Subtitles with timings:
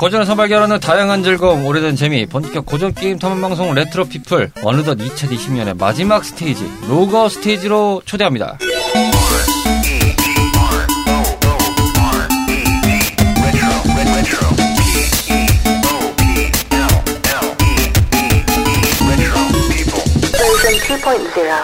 [0.00, 5.78] 고전에서 발견하는 다양한 즐거움, 오래된 재미, 본격 고전 게임 탐험 방송 레트로 피플 어느덧 2020년의
[5.78, 8.58] 마지막 스테이지 로거 스테이지로 초대합니다.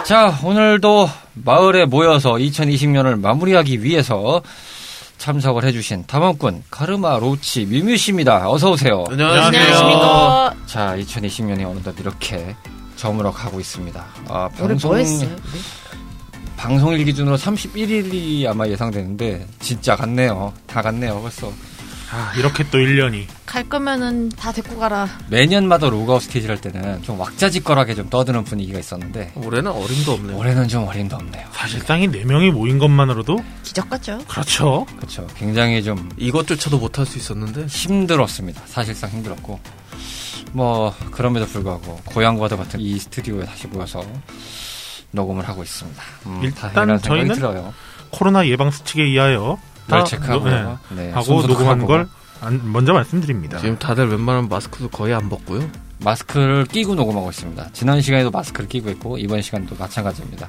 [0.04, 4.43] 자, 오늘도 마을에 모여서 2020년을 마무리하기 위해서
[5.20, 8.50] 참석을 해주신 탐험꾼 카르마 로치 뮤뮤 씨입니다.
[8.50, 9.04] 어서 오세요.
[9.10, 10.54] 안녕하십니까.
[10.64, 12.56] 자, 2020년이 어느덧 이렇게
[12.96, 14.02] 저물어 가고 있습니다.
[14.29, 15.30] 아, 뭐 했어요?
[15.30, 15.60] 우리?
[16.56, 20.54] 방송일 기준으로 31일이 아마 예상되는데 진짜 갔네요.
[20.66, 21.21] 다 갔네요.
[21.21, 21.52] 벌써
[22.13, 23.27] 아, 이렇게 또 1년이.
[23.46, 25.09] 갈 거면은 다 데리고 가라.
[25.29, 30.36] 매년마다 로그아웃 스테이지를 할 때는 좀 왁자지껄하게 좀 떠드는 분위기가 있었는데 올해는 어림도 없네요.
[30.36, 31.46] 올해는 좀 어림도 없네요.
[31.53, 34.19] 사실상 이 4명이 모인 것만으로도 기적 같죠?
[34.27, 34.86] 그렇죠.
[34.97, 35.27] 그렇죠.
[35.36, 38.62] 굉장히 좀 이것조차도 못할 수 있었는데 힘들었습니다.
[38.67, 39.61] 사실상 힘들었고
[40.52, 44.05] 뭐 그럼에도 불구하고 고향과도 같은 이 스튜디오에 다시 모여서
[45.12, 46.02] 녹음을 하고 있습니다.
[46.27, 47.72] 음, 일단 저희는 들어요.
[48.11, 51.86] 코로나 예방 수칙에 의하여 열 다 체크하고 노- 네, 네, 하고 녹음한.
[51.86, 52.08] 걸
[52.41, 53.58] 안- 먼저 말씀드립니다.
[53.58, 55.69] 지금 다들 웬만하면 마스크도 거의 안 벗고요.
[56.02, 57.69] 마스크를 끼고 녹음하고 있습니다.
[57.74, 60.48] 지난 시간에도 마스크를 끼고 있고 이번 시간도 마찬가지입니다.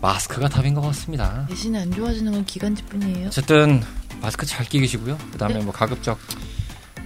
[0.00, 1.46] 마스크가 답인 것 같습니다.
[1.48, 3.28] 대신에 안 좋아지는 건 기간제뿐이에요.
[3.28, 3.82] 어쨌든
[4.20, 5.16] 마스크 잘 끼시고요.
[5.32, 5.60] 그다음에 네.
[5.64, 6.18] 뭐 가급적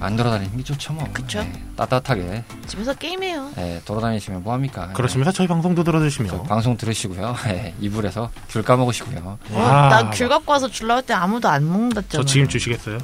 [0.03, 1.09] 안 돌아다니는 게 좋죠 뭐.
[1.13, 1.41] 그쵸.
[1.41, 3.53] 네, 따뜻하게 집에서 게임해요.
[3.57, 4.89] 네, 돌아다니시면 뭐 합니까?
[4.95, 6.43] 그러시면서 저희 방송도 저 들어주시며.
[6.45, 7.37] 방송 들으시고요.
[7.47, 9.39] 네, 이불에서 귤 까먹으시고요.
[9.53, 9.87] 와.
[9.87, 12.09] 어, 나귤 갖고 와서 줄 나올 때 아무도 안 먹는다잖아.
[12.11, 12.99] 저 지금 주시겠어요?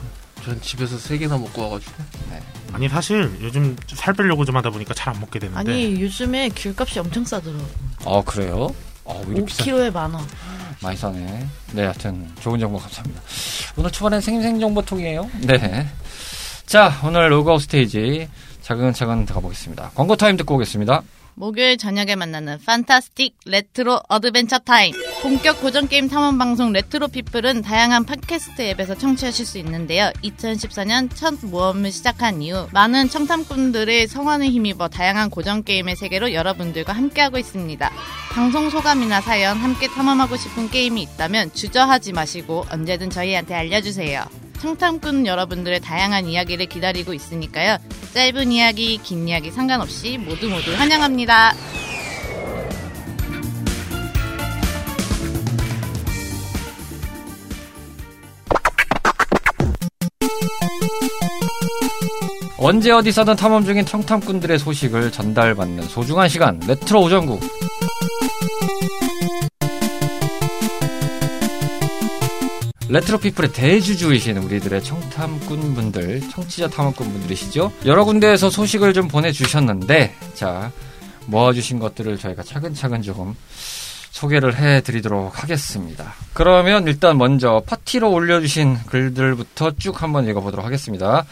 [0.44, 1.92] 전 집에서 세 개나 먹고 와가지고
[2.72, 6.98] 아니 사실 요즘 살 빼려고 좀 하다 보니까 잘 안 먹게 되는데 아니 요즘에 귤값이
[7.00, 7.64] 엄청 싸더라고.
[8.04, 8.69] 어 그래요?
[9.04, 9.64] 어, 왜 이렇게 비싸?
[9.64, 10.24] 5kg에 만 원.
[10.80, 11.46] 많이 싸네.
[11.72, 13.20] 네, 하여튼 좋은 정보 감사합니다.
[13.76, 15.28] 오늘 초반엔 생생 정보통이에요.
[15.41, 15.88] 네.
[16.68, 18.28] 자, 오늘 로그아웃 스테이지
[18.60, 19.92] 차근차근 들어가보겠습니다.
[19.94, 21.00] 광고 타임 듣고 오겠습니다.
[21.34, 24.92] 목요일 저녁에 만나는 fantastic retro adventure time.
[25.22, 30.12] 본격 고전 게임 탐험 방송 레트로 피플은 다양한 팟캐스트 앱에서 청취하실 수 있는데요.
[30.22, 37.38] 2014년 첫 모험을 시작한 이후 많은 청탐꾼들의 성원을 힘입어 다양한 고전 게임의 세계로 여러분들과 함께하고
[37.38, 37.90] 있습니다.
[38.34, 44.47] 방송 소감이나 사연, 함께 탐험하고 싶은 게임이 있다면 주저하지 마시고 언제든 저희한테 알려주세요.
[44.60, 47.78] 청탐꾼 여러분들의 다양한 이야기를 기다리고 있으니까요.
[48.14, 51.52] 짧은 이야기, 긴 이야기 상관없이 모두 모두 환영합니다.
[62.60, 67.41] 언제 어디서든 탐험 중인 청탐꾼들의 소식을 전달받는 소중한 시간 레트로 우정국
[72.88, 77.71] 레트로 피플의 대주주이신 우리들의 청탐꾼 분들, 청취자 탐험꾼 분들이시죠?
[77.84, 80.72] 여러 군데에서 소식을 좀 보내주셨는데, 자,
[81.27, 83.34] 모아주신 것들을 저희가 차근차근 조금
[84.10, 86.15] 소개를 해드리도록 하겠습니다.
[86.32, 91.27] 그러면 일단 먼저 파티로 올려주신 글들부터 쭉 한번 읽어보도록 하겠습니다.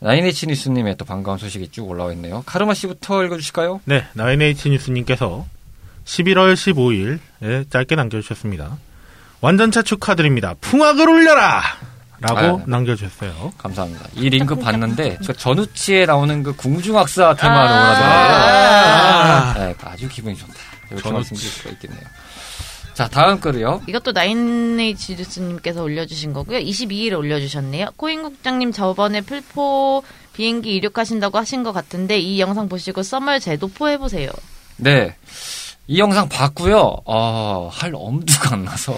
[0.00, 2.42] 나인에치 뉴스님의 또 반가운 소식이 쭉 올라와 있네요.
[2.46, 3.82] 카르마 씨부터 읽어주실까요?
[3.84, 5.46] 네, 나인에이치 뉴스님께서
[6.04, 8.78] 11월 15일에 짧게 남겨주셨습니다.
[9.44, 10.54] 완전체 축하드립니다.
[10.62, 11.60] 풍악을 올려라!
[12.18, 12.60] 라고 아유.
[12.64, 13.52] 남겨주셨어요.
[13.58, 14.06] 감사합니다.
[14.14, 17.90] 이 링크 봤는데 저 전우치에 나오는 그 궁중악사 테마로 아.
[19.50, 19.66] 하더라고요.
[19.66, 20.54] 네, 아주 기분이 좋다.
[20.90, 21.12] 이렇게 전우치.
[21.12, 22.00] 말씀드릴 수가 있겠네요.
[22.94, 23.82] 자, 다음 글을요.
[23.86, 26.60] 이것도 나인에이지 뉴스님께서 올려주신 거고요.
[26.60, 27.88] 22일에 올려주셨네요.
[27.96, 34.30] 코인국장님 저번에 풀포 비행기 이륙하신다고 하신 것 같은데 이 영상 보시고 썸을 제도포 해보세요.
[34.78, 35.14] 네.
[35.86, 36.96] 이 영상 봤고요.
[37.04, 38.96] 어, 할 엄두가 안 나서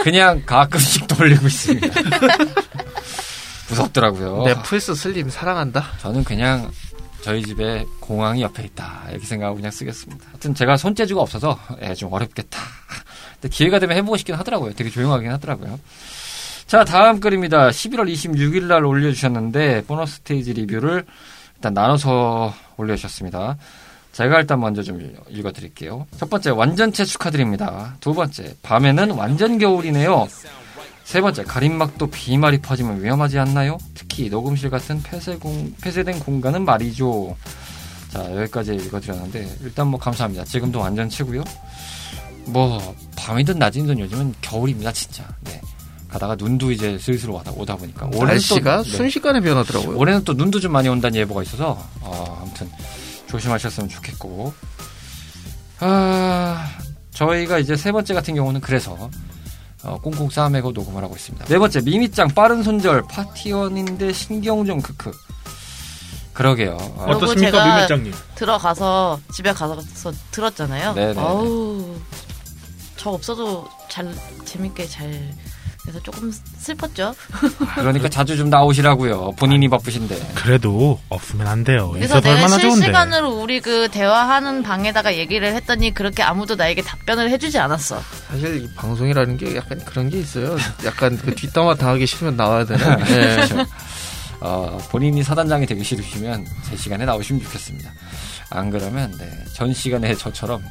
[0.00, 1.88] 그냥 가끔씩 돌리고 있습니다.
[3.70, 4.44] 무섭더라고요.
[4.44, 5.84] 넷플릭스 슬림 사랑한다.
[5.98, 6.70] 저는 그냥
[7.22, 10.24] 저희 집에 공항이 옆에 있다 이렇게 생각하고 그냥 쓰겠습니다.
[10.28, 12.58] 하여튼 제가 손재주가 없어서 예, 좀 어렵겠다.
[13.40, 14.72] 근데 기회가 되면 해보고 싶긴 하더라고요.
[14.74, 15.78] 되게 조용하긴 하더라고요.
[16.66, 17.68] 자 다음 글입니다.
[17.70, 21.04] 11월 26일 날 올려주셨는데 보너스 스테이지 리뷰를
[21.56, 23.56] 일단 나눠서 올려주셨습니다.
[24.18, 26.04] 제가 일단 먼저 좀 읽어드릴게요.
[26.18, 27.94] 첫 번째 완전체 축하드립니다.
[28.00, 30.26] 두 번째 밤에는 완전 겨울이네요.
[31.04, 33.78] 세 번째, 가림막도 비말이 퍼지면 위험하지 않나요?
[33.94, 37.36] 특히 녹음실 같은 폐쇄공, 폐쇄된 공간은 말이죠.
[38.10, 40.44] 자, 여기까지 읽어드렸는데, 일단 뭐 감사합니다.
[40.44, 41.44] 지금도 완전 치고요.
[42.46, 45.28] 뭐, 밤이든 낮이든 요즘은 겨울입니다, 진짜.
[45.44, 45.60] 네.
[46.08, 48.06] 가다가 눈도 이제 슬슬 오다, 오다 보니까.
[48.06, 48.96] 올해는 날씨가 또, 네.
[48.96, 49.96] 순식간에 변하더라고요.
[49.96, 52.68] 올해는 또 눈도 좀 많이 온다는 예보가 있어서, 어, 아무튼,
[53.28, 54.52] 조심하셨으면 좋겠고.
[55.80, 56.68] 아,
[57.12, 59.10] 저희가 이제 세 번째 같은 경우는 그래서,
[59.82, 61.46] 어, 꽁꽁 싸매고 녹음을 하고 있습니다.
[61.46, 65.12] 네 번째 미미짱 빠른 손절 파티원인데 신경 좀 크크.
[66.32, 66.76] 그러게요.
[66.80, 68.12] 어, 어떻습니까, 미밀장님?
[68.36, 69.80] 들어가서 집에 가서
[70.30, 70.94] 들었잖아요.
[71.18, 71.96] 아우
[72.96, 74.12] 저 없어도 잘
[74.44, 75.32] 재밌게 잘
[75.88, 77.14] 그래서 조금 슬펐죠.
[77.76, 79.32] 그러니까 자주 좀 나오시라고요.
[79.36, 80.32] 본인이 바쁘신데.
[80.34, 81.90] 그래도 없으면 안 돼요.
[81.94, 82.76] 그래서 내가 얼마나 좋은데.
[82.76, 88.02] 실시간으로 우리 그 대화하는 방에다가 얘기를 했더니 그렇게 아무도 나에게 답변을 해주지 않았어.
[88.28, 90.58] 사실 이 방송이라는 게 약간 그런 게 있어요.
[90.84, 93.04] 약간 그 뒷담화 당하기 싫으면 나와야 되는.
[93.04, 93.48] 네.
[94.40, 97.90] 어, 본인이 사단장이 되기 싫으시면 제 시간에 나오시면 좋겠습니다.
[98.50, 100.68] 안 그러면 네, 전 시간에 저처럼 아,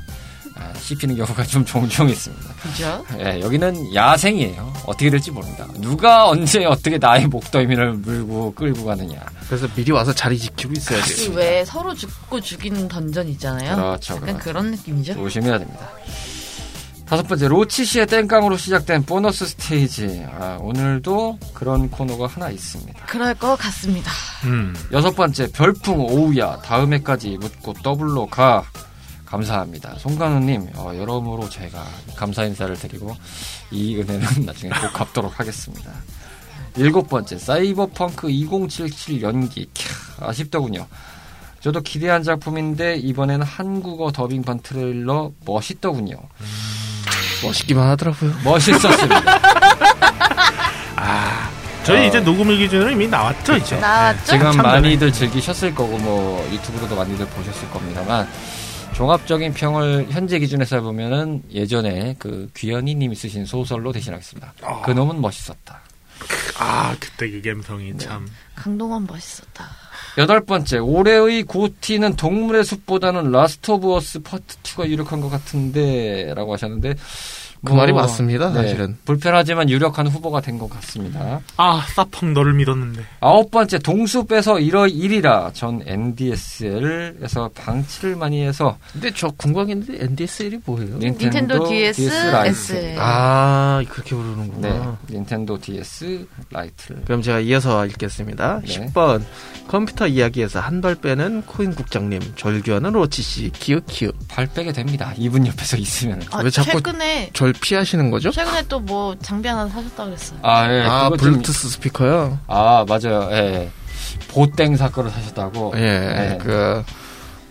[0.79, 2.53] 씹히는 경우가 좀 종종 있습니다.
[2.61, 3.05] 그죠?
[3.19, 4.73] 예, 여기는 야생이에요.
[4.85, 5.67] 어떻게 될지 모른다.
[5.79, 9.19] 누가 언제 어떻게 나의 목덜미를 물고 끌고 가느냐.
[9.47, 11.31] 그래서 미리 와서 자리 지키고 있어야지.
[11.35, 13.75] 왜 서로 죽고 죽이는 던전 있잖아요.
[13.75, 14.43] 그렇죠, 약간 그렇죠.
[14.43, 15.13] 그런 느낌이죠.
[15.13, 15.89] 조심해야 됩니다.
[17.07, 20.25] 다섯 번째 로치 씨의 땡깡으로 시작된 보너스 스테이지.
[20.37, 23.05] 아, 오늘도 그런 코너가 하나 있습니다.
[23.05, 24.11] 그럴 것 같습니다.
[24.43, 24.75] 음.
[24.91, 28.65] 여섯 번째 별풍 오우야 다음에까지 묻고 더블로 가
[29.29, 29.95] 감사합니다.
[29.99, 31.85] 송간호님 어, 여러모로 제가
[32.15, 33.15] 감사 인사를 드리고
[33.71, 35.91] 이 은혜는 나중에 꼭 갚도록 하겠습니다.
[36.77, 40.87] 일곱 번째 사이버펑크 2077 연기 캬, 아쉽더군요.
[41.59, 46.15] 저도 기대한 작품인데 이번에는 한국어 더빙판 트레일러 멋있더군요.
[47.43, 48.33] 멋있기만 하더라고요.
[48.43, 49.37] 멋있었습니다.
[51.87, 52.07] 저희 어.
[52.09, 53.77] 이제 녹음일 기준으로 이미 나왔죠, 이제.
[53.77, 54.25] 나왔죠?
[54.25, 54.67] 지금 참 전에.
[54.67, 58.27] 많이들 즐기셨을 거고 뭐 유튜브로도 많이들 보셨을 겁니다만
[58.97, 64.53] 종합적인 평을 현재 기준에서 보면은 예전에 그 귀현이 님이 쓰신 소설로 대신하겠습니다.
[64.63, 64.81] 아.
[64.81, 65.79] 그 놈은 멋있었다.
[66.57, 67.97] 아, 그때 그 감성이 네.
[67.99, 68.27] 참.
[68.55, 69.65] 강동원 멋있었다.
[70.17, 76.53] 여덟 번째 올해의 GOTY는 동물의 숲보다는 라스트 오브 어스 파트 2가 유력한 것 같은데 라고
[76.53, 76.95] 하셨는데
[77.65, 78.97] 그 말이 맞습니다, 네, 사실은.
[79.05, 81.41] 불편하지만 유력한 후보가 된 것 같습니다.
[81.57, 83.03] 아, 사펑 너를 믿었는데.
[83.19, 90.03] 아홉 번째 동숲에서 1월 1일이라 전 NDSL에서 방치를 많이 해서 근데 저 궁금한 게 있는데
[90.05, 90.97] NDSL이 뭐예요?
[90.97, 92.49] 닌텐도 DS, 라이트.
[92.73, 92.95] SL.
[92.99, 94.97] 아, 그렇게 부르는구나.
[95.07, 98.61] 네, 닌텐도 DS 라이트를 그럼 제가 이어서 읽겠습니다.
[98.65, 98.91] 네.
[98.93, 99.23] 10번
[99.67, 104.13] 컴퓨터 이야기에서 한 발 빼는 코인 국장님, 절규하는 로치 씨, 키읔 키읔.
[104.27, 105.11] 발 빼게 됩니다.
[105.17, 106.21] 이분 옆에서 있으면.
[106.31, 108.31] 아, 왜 자꾸- 최근에 절 피하시는 거죠?
[108.31, 110.39] 최근에 또 뭐 장비 하나 사셨다 그랬어요.
[110.43, 110.81] 아, 예.
[110.83, 112.39] 아, 그거 좀- 블루투스 스피커요?
[112.47, 113.27] 아, 맞아요.
[113.31, 113.69] 예.
[114.29, 115.73] 보땡사 거를 사셨다고.
[115.75, 116.37] 예, 네.
[116.41, 116.83] 그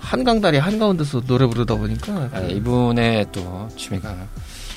[0.00, 4.14] 한강다리 한가운데서 노래 부르다 보니까 예, 이분의 또 취미가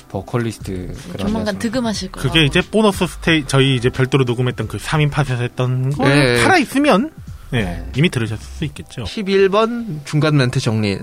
[0.08, 1.58] 보컬리스트 그런 조만간.
[1.58, 2.28] 득음하실 거예요.
[2.28, 6.42] 그게 이제 보너스 스테이, 저희 이제 별도로 녹음했던 그 3인 팟에서 했던 거 네.
[6.42, 7.12] 살아 있으면,
[7.50, 7.86] 네, 네.
[7.96, 9.04] 이미 들으셨을 수 있겠죠.
[9.04, 10.98] 11번 중간 멘트 정리.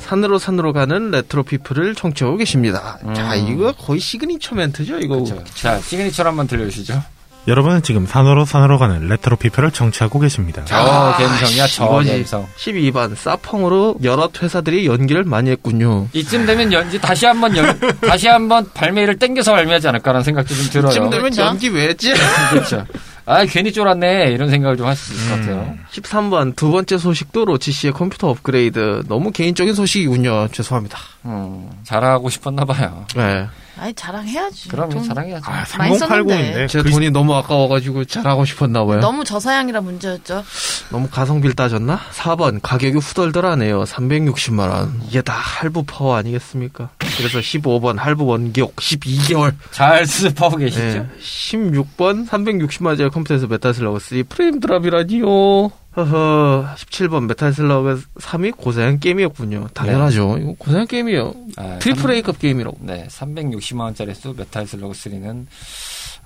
[0.00, 2.98] 산으로 산으로 가는 레트로 피플을 청취하고 계십니다.
[3.04, 3.14] 음.
[3.14, 5.16] 자, 이거 거의 시그니처 멘트죠, 이거.
[5.16, 5.44] 그렇죠.
[5.54, 7.02] 자, 시그니처를 한번 들려주시죠.
[7.48, 10.62] 여러분은 지금 산으로 산으로 가는 레트로 피플을 청취하고 계십니다.
[10.66, 12.10] 저 아, 감성이야, 저 이거지.
[12.10, 12.46] 감성.
[12.56, 16.06] 12번 사펑으로 여러 회사들이 연기를 많이 했군요.
[16.12, 20.90] 이쯤 되면 연지 다시 한번 연, 다시 한번 발매를 땡겨서 발매하지 않을까라는 생각도 좀 들어요.
[20.90, 21.42] 이쯤 되면 그렇죠.
[21.42, 22.12] 연기 왜 했지?
[22.50, 22.84] 그렇죠.
[23.26, 24.32] 아, 괜히 쫄았네.
[24.32, 25.40] 이런 생각을 좀 하실 수 있을 것 음.
[25.40, 25.74] 같아요.
[25.92, 29.02] 13번 두 번째 소식도 로치 씨의 컴퓨터 업그레이드.
[29.08, 30.48] 너무 개인적인 소식이군요.
[30.52, 30.98] 죄송합니다.
[31.26, 33.04] 음, 잘하고 싶었나 봐요.
[33.14, 33.46] 네.
[33.80, 34.68] 아니 자랑해야지.
[34.68, 35.50] 그럼 돈 자랑해야죠.
[35.50, 36.68] 아, 많이 3080인데.
[36.68, 39.00] 제 돈이 너무 아까워가지고 잘하고 싶었나 봐요.
[39.00, 40.44] 너무 저사양이라 문제였죠.
[40.90, 41.98] 너무 가성비를 따졌나?
[42.12, 43.84] 4번 가격이 후덜덜하네요.
[43.84, 45.00] 360만 원.
[45.08, 46.90] 이게 다 할부 파워 아니겠습니까?
[46.98, 49.54] 그래서 15번 할부 원격 12개월.
[49.70, 50.82] 잘 수습하고 계시죠?
[50.84, 51.06] 네.
[51.22, 55.70] 16번 360만 원짜리 컴퓨터에서 메탈 슬러그 3 프레임 drop이라니요.
[55.96, 59.68] 허허 17번 메탈 슬러그 3이 고사양 게임이었군요.
[59.74, 60.38] 당연하죠.
[60.38, 61.34] 이거 고사양 게임이에요.
[61.56, 62.78] 아, triple A급 게임이라고.
[62.82, 65.46] 네, 360만 원짜리 수 메탈 슬러그 3는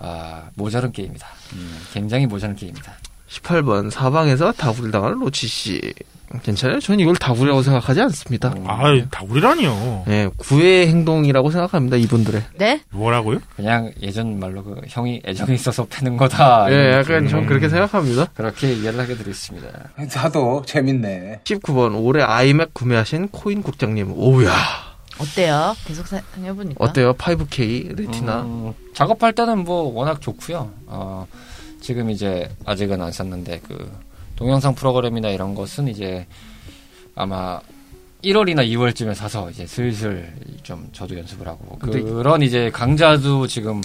[0.00, 1.26] 아, 모자른 게임이다.
[1.54, 2.92] 음, 굉장히 모자른 게임이다.
[3.40, 5.80] 18번 사방에서 다구리를 당하는 로치 씨.
[6.42, 6.80] 괜찮아요?
[6.80, 8.48] 저는 이걸 다구리라고 생각하지 않습니다.
[8.56, 10.04] 음, 아, 다 우리라니요.
[10.08, 11.96] 예, 구의 행동이라고 생각합니다.
[11.96, 12.42] 이분들의.
[12.58, 12.80] 네?
[12.90, 13.38] 뭐라고요?
[13.54, 16.66] 그냥 예전 말로 그 형이 애정이 있어서 패는 거다.
[16.70, 18.26] 예, 이런 약간 전 그렇게 생각합니다.
[18.34, 19.68] 그렇게 이해를 하게 되겠습니다.
[20.16, 21.42] 나도 재밌네.
[21.44, 24.12] 19번 올해 아이맥 구매하신 코인 국장님.
[24.16, 24.52] 오우야.
[25.20, 25.76] 어때요?
[25.86, 26.84] 계속 사용해보니까.
[26.84, 27.14] 어때요?
[27.14, 28.42] 5K 레티나.
[28.42, 30.72] 음, 작업할 때는 뭐 워낙 좋고요.
[30.86, 31.26] 어,
[31.84, 33.92] 지금 이제 아직은 안 샀는데 그
[34.36, 36.26] 동영상 프로그램이나 이런 것은 이제
[37.14, 37.60] 아마
[38.22, 43.82] 1월이나 2월쯤에 사서 이제 슬슬 좀 저도 연습을 하고 그런 이제 강좌도 지금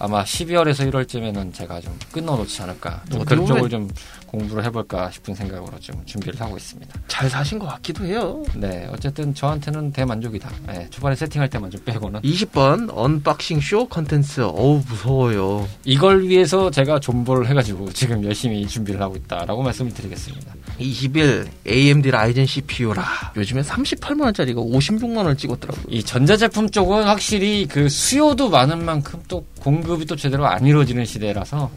[0.00, 3.04] 아마 12월에서 1월쯤에는 제가 좀 끊어놓지 않을까.
[3.08, 3.88] 좀 그쪽을 좀
[4.28, 6.94] 공부를 해볼까 싶은 생각으로 좀 준비를 하고 있습니다.
[7.08, 8.42] 잘 사신 것 같기도 해요.
[8.54, 10.50] 네, 어쨌든 저한테는 대만족이다.
[10.66, 14.42] 네, 초반에 세팅할 때만 좀 빼고는 20번 unboxing 쇼 컨텐츠.
[14.42, 15.68] 어우 무서워요.
[15.84, 20.54] 이걸 위해서 제가 존버를 해가지고 지금 열심히 준비를 하고 있다라고 말씀을 드리겠습니다.
[20.78, 23.32] 20일 AMD 라이젠 CPU라.
[23.36, 25.84] 요즘에 38만 원짜리가 56만 원을 찍었더라고요.
[25.88, 31.70] 이 전자제품 쪽은 확실히 그 수요도 많은 만큼 또 공급이 또 제대로 안 이루어지는 시대라서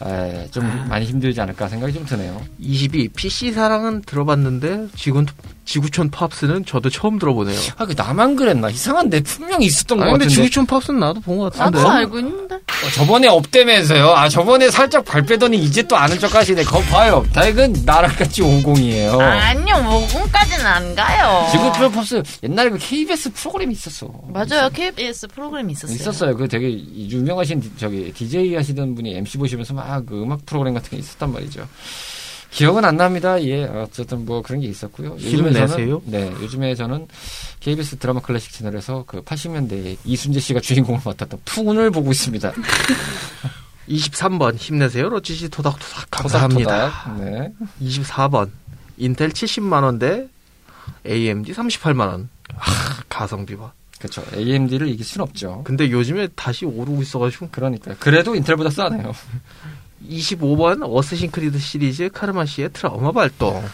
[0.00, 0.14] 맞아요.
[0.42, 2.42] 에, 좀 많이 힘들지 않을까 생각이 좀 드네요.
[2.58, 5.24] 22 PC 사랑은 들어봤는데 지구
[5.64, 7.58] 지구촌 팝스는 저도 처음 들어보네요.
[7.76, 8.70] 아, 그 나만 그랬나?
[8.70, 10.34] 이상한데 분명히 있었던 것 아니 근데 같은데.
[10.42, 11.78] 지구촌 팝스는 나도 본 것 같은데.
[11.78, 12.54] 나도 알고 있는데.
[12.54, 14.10] 어, 저번에 없대면서요.
[14.10, 16.62] 아, 저번에 살짝 발 빼더니 이제 또 아는 척 하시네.
[16.64, 17.24] 거 봐요.
[17.32, 19.18] 다 이건 나랑 같이 50이에요.
[19.18, 21.48] 아니요, 모공까지는 안 가요.
[21.50, 24.08] 지금 프로포스 옛날에 그 KBS 프로그램이 있었어.
[24.28, 24.68] 맞아요.
[24.72, 25.96] KBS 프로그램이 있었어요.
[25.96, 26.36] 있었어요.
[26.36, 30.90] 그 되게 유명하신 디- 저기 DJ 하시던 분이 MC 보시면서 막 그 음악 프로그램 같은
[30.90, 31.66] 게 있었단 말이죠.
[32.50, 33.42] 기억은 안 납니다.
[33.42, 35.12] 예, 어쨌든 뭐 그런 게 있었고요.
[35.14, 35.66] 요즘에 힘내세요.
[35.68, 37.06] 저는, 네, 요즘에 저는
[37.60, 42.52] KBS 드라마 클래식 채널에서 그 80년대에 이순재 씨가 주인공을 맡았던 푸운을 보고 있습니다.
[43.88, 45.08] 23번 힘내세요.
[45.08, 46.90] 로치시 토닥토닥 감사합니다.
[46.90, 47.20] 토닥토닥.
[47.20, 47.52] 네.
[47.82, 48.50] 24번
[48.96, 50.26] 인텔 70만 원대
[51.06, 52.28] AMD 38만 원.
[52.54, 53.72] 아, 가성비 봐.
[53.98, 54.22] 그렇죠.
[54.34, 55.62] AMD를 이길 순 없죠.
[55.64, 57.96] 근데 요즘에 다시 오르고 있어가지고 그러니까요.
[57.98, 59.12] 그래도 인텔보다 싸네요.
[60.10, 63.64] 25번 어쌔신 크리드 시리즈 카르마시의 트라우마 발동.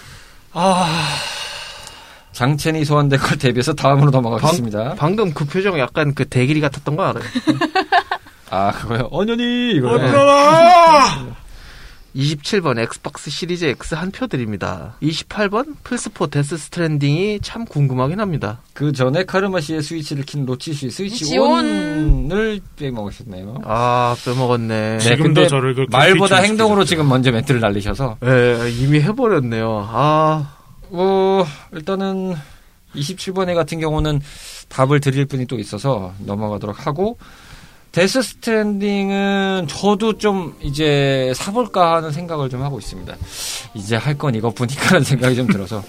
[2.32, 4.94] 장첸이 소환된 걸 대비해서 다음으로 넘어가겠습니다.
[4.94, 7.24] 방 금 그 표정 약간 그 대길이 같았던 거 알아요?
[8.50, 9.08] 아, 그거요.
[9.10, 9.96] 언연이 이거.
[9.98, 10.10] 네.
[12.14, 14.94] 27번 엑스박스 시리즈 X 한 표 드립니다.
[15.02, 18.60] 28번 플스4 데스 스트랜딩이 참 궁금하긴 합니다.
[18.74, 21.64] 그 전에 카르마 씨의 스위치를 킨 로치 씨 스위치 on.
[22.30, 23.62] on을 빼먹으셨네요.
[23.64, 24.98] 아 빼먹었네.
[24.98, 26.84] 네, 지금도 저를 그렇게 말보다 행동으로.
[26.84, 29.88] 지금 먼저 멘트를 날리셔서 예, 이미 해버렸네요.
[29.90, 30.58] 아
[30.90, 32.34] 뭐 일단은
[32.94, 34.20] 27번에 같은 경우는
[34.68, 37.16] 답을 드릴 분이 또 있어서 넘어가도록 하고
[37.92, 43.14] 데스 스트랜딩은 저도 좀 이제 사볼까 하는 생각을 좀 하고 있습니다.
[43.74, 45.84] 이제 할 건 이것뿐이라는 생각이 좀 들어서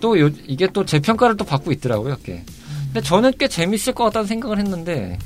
[0.00, 2.16] 또 요, 이게 또 재평가를 또 받고 있더라고요.
[2.24, 2.44] 꽤.
[2.92, 5.18] 근데 저는 꽤 재밌을 것 같다는 생각을 했는데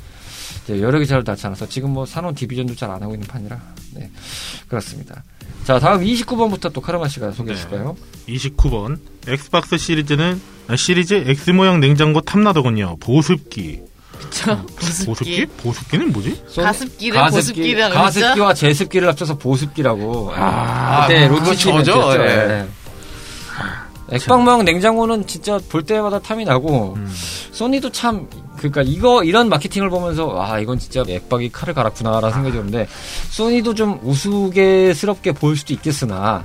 [0.63, 3.59] 이제 여력이 잘 닿지 않아서 지금 뭐 사놓은 디비전도 잘 안 하고 있는 판이라
[3.95, 4.09] 네
[4.69, 5.23] 그렇습니다.
[5.65, 7.61] 자 다음 29번부터 또 카르마 씨가 소개해 네.
[7.61, 7.95] 주실까요?
[8.27, 12.97] 29번 엑스박스 시리즈는 아, 시리즈 X 모양 냉장고 탐나더군요.
[13.01, 13.81] 보습기.
[14.21, 14.65] 그쵸.
[15.05, 15.45] 보습기?
[15.45, 16.43] 보습기 는 뭐지?
[16.47, 20.31] 손- 가습기를 보습기라고 가습기와 제습기를 합쳐서 보습기라고.
[20.35, 22.23] 아, 그때 그거 로치 저죠, 멘트였죠.
[22.23, 22.47] 예.
[22.47, 22.67] 네.
[24.11, 27.09] 액방모양 냉장고는 진짜 볼 때마다 탐이 나고 음.
[27.51, 32.87] 소니도 참 그러니까 이거 이런 마케팅을 보면서 아 이건 진짜 액박이 칼을 갈았구나라는 생각이 드는데
[33.29, 36.43] 소니도 좀 우스갯스럽게 보일 수도 있겠으나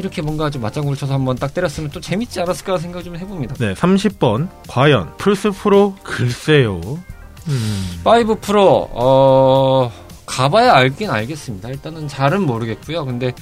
[0.00, 3.54] 이렇게 뭔가 좀 맞장구를 쳐서 한번 딱 때렸으면 또 재밌지 않았을까 생각 좀 해봅니다.
[3.58, 6.80] 네, 30번 과연 플스 프로 글쎄요.
[7.48, 8.00] 음.
[8.04, 9.92] 5 프로 어
[10.26, 11.68] 가봐야 알긴 알겠습니다.
[11.68, 13.04] 일단은 잘은 모르겠고요.
[13.04, 13.32] 근데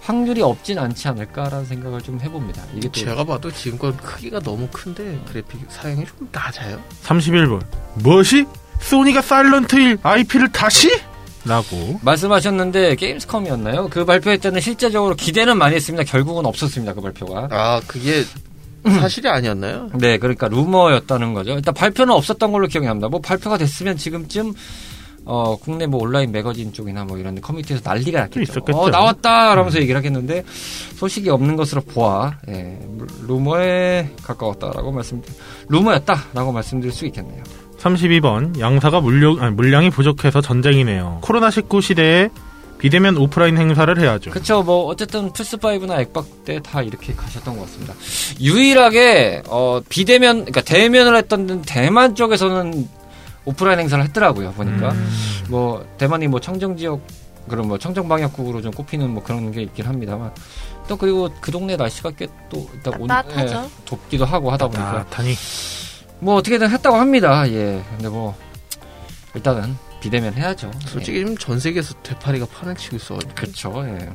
[0.00, 2.62] 확률이 없진 않지 않을까라는 생각을 좀 해봅니다.
[2.74, 6.80] 이게 또 제가 봐도 지금껏 크기가 너무 큰데 그래픽 사양이 좀 낮아요.
[7.04, 8.46] 31번 무엇이
[8.80, 10.90] 소니가 사일런트 힐 IP를 다시?
[11.44, 13.88] 라고 말씀하셨는데 게임스컴이었나요?
[13.88, 16.04] 그 발표회 때는 실제적으로 기대는 많이 했습니다.
[16.04, 16.94] 결국은 없었습니다.
[16.94, 17.48] 그 발표가.
[17.50, 18.24] 아 그게
[18.84, 19.90] 사실이 아니었나요?
[19.94, 21.52] 네, 그러니까 루머였다는 거죠.
[21.52, 23.08] 일단 발표는 없었던 걸로 기억이 납니다.
[23.08, 24.52] 뭐 발표가 됐으면 지금쯤
[25.26, 28.40] 어 국내 뭐 온라인 매거진 쪽이나 뭐 이런 커뮤니티에서 난리가 났겠죠.
[28.40, 28.78] 있었겠죠.
[28.78, 30.44] 어 나왔다 라면서 얘기를 하겠는데
[30.96, 32.78] 소식이 없는 것으로 보아 예,
[33.26, 35.22] 루머에 가까웠다라고 말씀
[35.68, 37.42] 루머였다라고 말씀드릴 수 있겠네요.
[37.80, 41.20] 32번 양사가 물량, 아니, 물량이 부족해서 전쟁이네요.
[41.22, 42.28] 코로나19 시대에
[42.78, 44.30] 비대면 오프라인 행사를 해야죠.
[44.30, 47.94] 그쵸, 뭐, 어쨌든 플스5나 액박 때 다 이렇게 가셨던 것 같습니다.
[48.40, 52.88] 유일하게, 어, 비대면, 그러니까 대면을 했던 데는 대만 쪽에서는
[53.44, 54.92] 오프라인 행사를 했더라고요, 보니까.
[54.92, 55.10] 음.
[55.48, 57.00] 뭐, 대만이 뭐 청정 지역,
[57.48, 60.30] 그런 뭐 청정 방역국으로 좀 꼽히는 뭐 그런 게 있긴 합니다만.
[60.88, 63.62] 또 그리고 그 동네 날씨가 꽤 또, 일단 온, 따뜻하죠.
[63.64, 64.90] 예, 덥기도 하고 하다 보니까.
[65.00, 65.34] 아, 다니.
[66.20, 67.82] 뭐 어떻게든 했다고 합니다, 예.
[67.90, 68.36] 근데 뭐,
[69.34, 70.70] 일단은 비대면 해야죠.
[70.86, 73.34] 솔직히 지금 전 세계에서 되파리가 판을 치고 있어가지고.
[73.34, 74.08] 그렇죠, 예.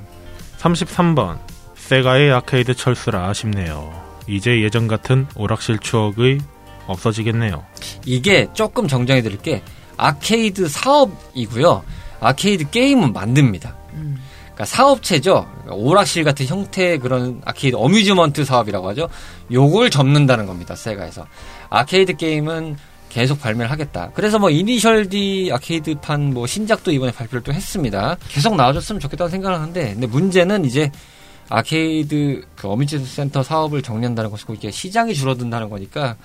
[0.60, 1.40] 33번
[1.76, 4.04] 세가의 아케이드 철수라 아쉽네요.
[4.28, 6.40] 이제 예전 같은 오락실 추억이
[6.88, 7.64] 없어지겠네요.
[8.06, 9.62] 이게 조금 정정해 드릴 게
[9.98, 11.84] 아케이드 사업이고요.
[12.20, 13.76] 아케이드 게임은 만듭니다.
[13.94, 14.18] 음.
[14.46, 15.48] 그러니까 사업체죠.
[15.64, 19.10] 그러니까 오락실 같은 형태의 그런 아케이드 amusement 사업이라고 하죠.
[19.52, 20.76] 요걸 접는다는 겁니다.
[20.76, 21.28] 세가에서.
[21.70, 22.78] 아케이드 게임은
[23.10, 24.12] 계속 발매를 하겠다.
[24.14, 28.18] 그래서 뭐 이니셜 D 아케이드판 뭐 신작도 이번에 발표를 또 했습니다.
[28.28, 30.92] 계속 나와줬으면 좋겠다는 생각을 하는데 근데 문제는 이제
[31.50, 36.16] 아케이드 그 amusement 센터 사업을 정리한다는 것이고 이게 시장이 줄어든다는 거니까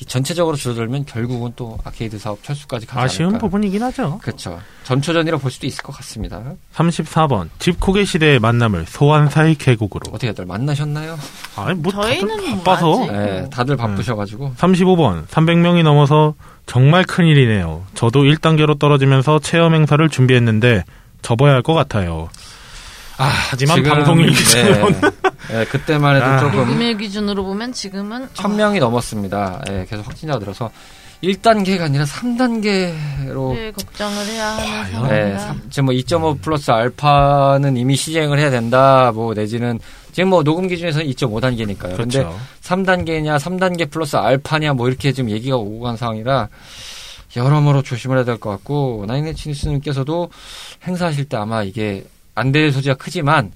[0.00, 3.46] 이 전체적으로 줄어들면 결국은 또 아케이드 사업 철수까지 가지 아쉬운 않을까.
[3.46, 4.18] 부분이긴 하죠.
[4.22, 4.60] 그렇죠.
[4.84, 6.40] 전초전이라 볼 수도 있을 것 같습니다.
[6.74, 10.02] 34번 집콕의 시대의 만남을 소환사의 계곡으로.
[10.10, 11.18] 어떻게 다들 만나셨나요?
[11.56, 13.06] 아니 뭐 저희는 다들 뭐 바빠서.
[13.12, 16.34] 네, 다들 바쁘셔가지고 35번 300명이 넘어서
[16.66, 17.84] 정말 큰일이네요.
[17.94, 20.84] 저도 1단계로 떨어지면서 체험 행사를 준비했는데
[21.22, 22.28] 접어야 할 것 같아요.
[23.18, 25.00] 아, 하지만 지금, 방송일 기준으로 네,
[25.50, 26.38] 네, 그때만 해도 아.
[26.40, 29.62] 조금 녹음일 기준으로 보면 지금은 천 명이 넘었습니다.
[29.70, 30.70] 예, 계속 확진자가 들어서
[31.22, 35.36] 1단계가 아니라 3단계로 늘 걱정을 해야 하는 네,
[35.68, 39.10] 지금 뭐 2.5 플러스 알파는 이미 시행을 해야 된다.
[39.12, 39.80] 뭐 내지는
[40.12, 41.96] 지금 뭐 녹음 기준에서는 2.5단계니까요.
[41.96, 42.38] 근데 그렇죠.
[42.62, 46.48] 3단계냐, 3단계 플러스 알파냐, 뭐 이렇게 지금 얘기가 오고 간 상황이라
[47.36, 50.30] 여러모로 조심을 해야 될 것 같고 나인네치 뉴스님께서도
[50.86, 52.04] 행사하실 때 아마 이게
[52.38, 53.52] 안 될 소지가 크지만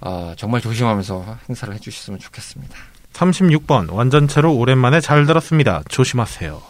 [0.00, 2.74] 어, 정말 조심하면서 행사를 해주셨으면 좋겠습니다.
[3.12, 5.82] 36번 완전체로 오랜만에 잘 들었습니다.
[5.88, 6.62] 조심하세요.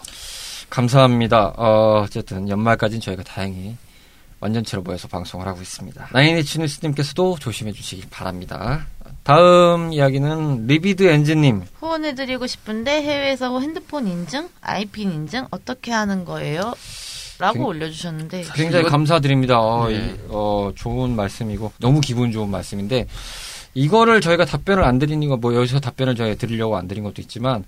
[0.70, 1.54] 감사합니다.
[1.56, 3.76] 어, 어쨌든 연말까지는 저희가 다행히
[4.40, 6.08] 완전체로 모여서 방송을 하고 있습니다.
[6.12, 8.86] 나인네치 뉴스님께서도 조심해 주시기 바랍니다.
[9.22, 16.72] 다음 이야기는 리비드 엔진님 후원해드리고 싶은데 해외에서 핸드폰 인증, 아이핀 인증 어떻게 하는 거예요?
[17.40, 19.58] 라고 굉- 올려주셨는데 굉장히 감사드립니다.
[19.60, 19.96] 어, 네.
[19.96, 23.06] 이- 어, 좋은 말씀이고 너무 기분 좋은 말씀인데
[23.74, 27.64] 이거를 저희가 답변을 안 드리는 거뭐 여기서 답변을 저희가 드리려고 안 드린 것도 있지만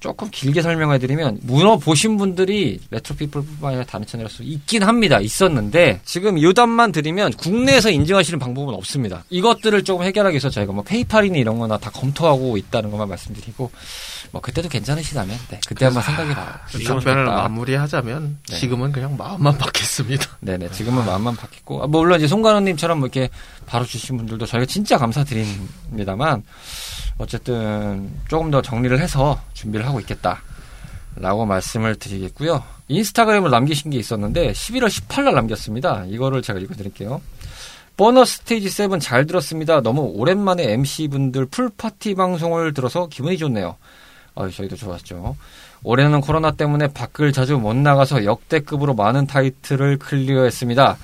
[0.00, 5.18] 조금 길게 설명해 드리면 문어 보신 분들이 레트로피플뿐만 아니라 다른 채널에서 있긴 합니다.
[5.18, 9.24] 있었는데 지금 요단만 드리면 국내에서 인증하시는 방법은 없습니다.
[9.30, 13.70] 이것들을 조금 해결하기 위해서 저희가 뭐 페이팔이나 이런 거나 다 검토하고 있다는 것만 말씀드리고
[14.34, 16.54] 뭐 그때도 괜찮으시다면 네, 그때 한번 생각해 봐요.
[16.76, 18.56] 이 답변을 마무리하자면 네.
[18.56, 20.26] 지금은 그냥 마음만 받겠습니다.
[20.42, 21.84] 네네 지금은 마음만 바뀌고.
[21.84, 23.30] 아, 뭐 물론 이제 송관호님처럼 뭐 이렇게
[23.64, 26.42] 바로 주신 분들도 저희가 진짜 감사드립니다만
[27.18, 30.42] 어쨌든 조금 더 정리를 해서 준비를 하고 있겠다
[31.14, 32.60] 라고 말씀을 드리겠고요.
[32.88, 36.06] 인스타그램을 남기신 게 있었는데 11월 18일 날 남겼습니다.
[36.08, 37.22] 이거를 제가 읽어드릴게요.
[37.96, 39.80] 보너스 스테이지 7 잘 들었습니다.
[39.80, 43.76] 너무 오랜만에 MC분들 풀파티 방송을 들어서 기분이 좋네요
[44.34, 45.36] 어, 저희도 좋았죠
[45.82, 50.96] 올해는 코로나 때문에 밖을 자주 못 나가서 역대급으로 많은 타이틀을 클리어했습니다.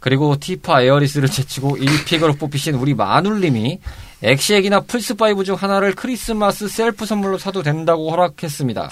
[0.00, 3.80] 그리고 티파 에어리스를 제치고 1pick으로 뽑히신 우리 마눌님이
[4.22, 8.90] 엑시엑이나 플스5 중 하나를 크리스마스 셀프 선물로 사도 된다고 허락했습니다.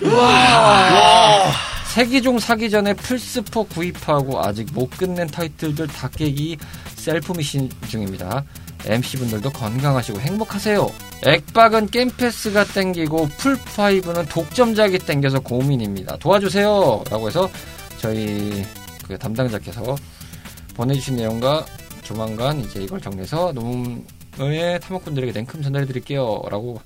[1.94, 6.56] 새 기종 사기 전에 플스4 구입하고 아직 못 끝낸 타이틀들 다 깨기
[6.94, 8.44] 셀프 미션 중입니다.
[8.86, 10.88] MC분들도 건강하시고 행복하세요.
[11.26, 16.16] 액박은 게임패스가 땡기고 플5는 독점작이 땡겨서 고민입니다.
[16.18, 17.04] 도와주세요.
[17.10, 17.50] 라고 해서
[17.98, 18.64] 저희
[19.06, 19.96] 그 담당자께서
[20.74, 21.64] 보내주신 내용과
[22.02, 26.42] 조만간 이제 이걸 정리해서 녹음에 탐험꾼들에게 냉큼 전달해 드릴게요.
[26.50, 26.80] 라고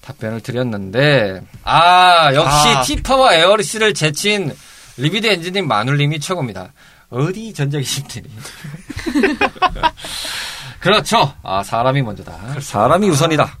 [0.00, 2.82] 답변을 드렸는데, 아, 역시 아.
[2.82, 4.52] 티파와 에어리스를 제친
[4.96, 6.72] 리비드 엔지님 마눌님이 최고입니다.
[7.10, 8.30] 어디 전자기신들이.
[10.82, 11.32] 그렇죠.
[11.44, 12.60] 아, 사람이 먼저다.
[12.60, 13.56] 사람이 우선이다.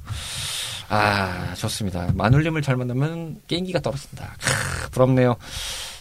[0.88, 2.08] 아, 좋습니다.
[2.14, 4.34] 마눌님을 잘 만나면 게임기가 떨어진다.
[4.40, 5.36] 크, 부럽네요.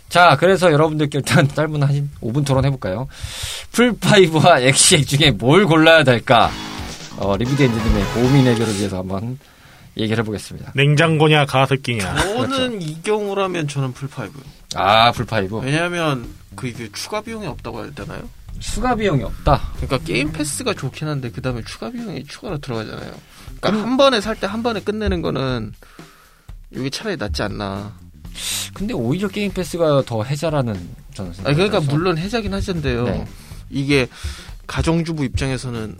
[0.09, 3.07] 자, 그래서 여러분들께 일단 짧은 한 5분 토론 해볼까요?
[3.71, 6.49] 플five와 엑시엑 중에 뭘 골라야 될까?
[7.17, 9.37] 어, 리비드 엔지님의 고민 해결을 위해서 한번
[9.97, 10.71] 얘기를 해보겠습니다.
[10.73, 12.15] 냉장고냐 가습기냐.
[12.15, 14.41] 저는 이 경우라면 저는 플five.
[14.73, 15.59] 아, 플five.
[15.59, 18.21] 왜냐하면 그 이게 추가 비용이 없다고 해야 되나요?
[18.59, 19.59] 추가 비용이 없다.
[19.77, 23.13] 그러니까 게임 패스가 좋긴 한데 그 다음에 추가 비용이 추가로 들어가잖아요.
[23.59, 25.73] 그러니까 한 번에 살 때 한 번에 끝내는 거는
[26.71, 27.93] 이게 차라리 낫지 않나.
[28.73, 31.49] 근데 오히려 게임 패스가 더 해자라는 저는 생각.
[31.49, 33.03] 아니, 그러니까 물론 해자긴 하던데요.
[33.05, 33.25] 네.
[33.69, 34.07] 이게
[34.67, 35.97] 가정주부 입장에서는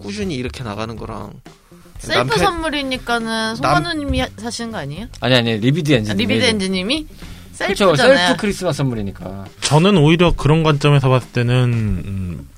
[0.00, 1.32] 꾸준히 이렇게 나가는 거랑
[1.98, 5.06] 셀프 남편- 선물이니까는 송관우님이 사시는 거 아니에요?
[5.20, 6.12] 아니 아니 리비드 엔진.
[6.12, 7.24] 아, 리비드 엔지님이 그렇죠.
[7.58, 8.16] 셀프잖아요.
[8.16, 9.46] 셀프 크리스마스 선물이니까.
[9.62, 11.54] 저는 오히려 그런 관점에서 봤을 때는
[12.04, 12.48] 음,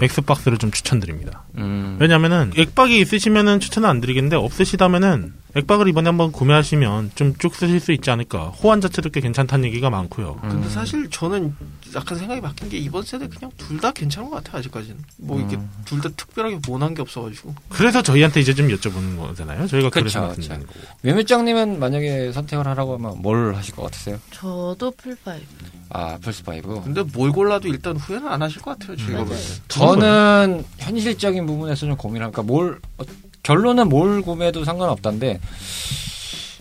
[0.00, 1.44] 엑스박스를 좀 추천드립니다.
[1.58, 1.96] 음.
[2.00, 7.92] 왜냐면은 액박이 있으시면은 추천은 안 드리겠는데 없으시다면은 액박을 이번에 한번 구매하시면 좀 쭉 쓰실 수
[7.92, 8.48] 있지 않을까.
[8.48, 10.38] 호환 자체도 꽤 괜찮다는 얘기가 많고요.
[10.44, 10.48] 음.
[10.48, 11.54] 근데 사실 저는
[11.94, 14.96] 약간 생각이 바뀐 게 이번 세대 그냥 둘 다 괜찮은 것 같아요 아직까지는.
[15.18, 15.70] 뭐 이게 음.
[15.84, 17.54] 둘다 특별하게 못한 게 없어가지고.
[17.68, 19.66] 그래서 저희한테 이제 좀 여쭤보는 거잖아요.
[19.66, 20.20] 저희가 그쵸, 그래서.
[20.22, 20.78] 말씀드리는 거고.
[21.02, 24.18] 묘묘장님은 만약에 선택을 하라고 하면 뭘 하실 것 같으세요?
[24.32, 25.44] 저도 플five.
[25.90, 28.96] 아 플스5 근데 뭘 골라도 일단 후회는 안 하실 것 같아요.
[29.24, 29.36] 볼 때.
[29.68, 33.04] 저는 현실적인 부분에서 좀 고민하니까 뭘 어,
[33.46, 35.38] 결론은 뭘 구매도 상관없던데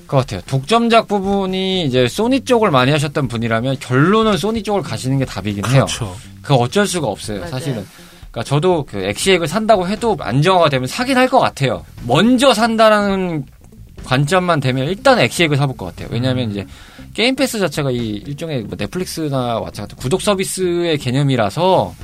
[0.06, 0.42] 그 같아요.
[0.46, 5.88] 독점작 부분이 이제 소니 쪽을 많이 하셨던 분이라면 결론은 소니 쪽을 가시는 게 답이긴 해요.
[5.88, 6.16] 그렇죠.
[6.44, 7.52] 그 어쩔 수가 없어요, 맞아요.
[7.52, 7.88] 사실은.
[8.30, 11.84] 그러니까 저도 그 엑시엑을 산다고 해도 안정화가 되면 사긴 할 것 같아요.
[12.06, 13.46] 먼저 산다라는
[14.04, 16.10] 관점만 되면 일단 엑시엑을 사볼 것 같아요.
[16.12, 16.68] 왜냐하면 이제
[17.16, 21.96] 게임 패스 자체가 이 일종의 뭐 넷플릭스나 마찬가지 구독 서비스의 개념이라서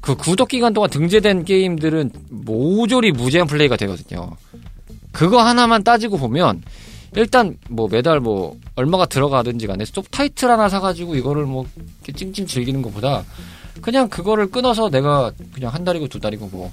[0.00, 4.30] 그 구독 기간 동안 등재된 게임들은 모조리 무제한 플레이가 되거든요.
[5.12, 6.62] 그거 하나만 따지고 보면
[7.16, 11.66] 일단 뭐 매달 뭐 얼마가 들어가든지 간에 스톱 타이틀 하나 사가지고 이거를 뭐
[12.14, 13.24] 찡찡 즐기는 것보다
[13.82, 16.72] 그냥 그거를 끊어서 내가 그냥 한 달이고 두 달이고 뭐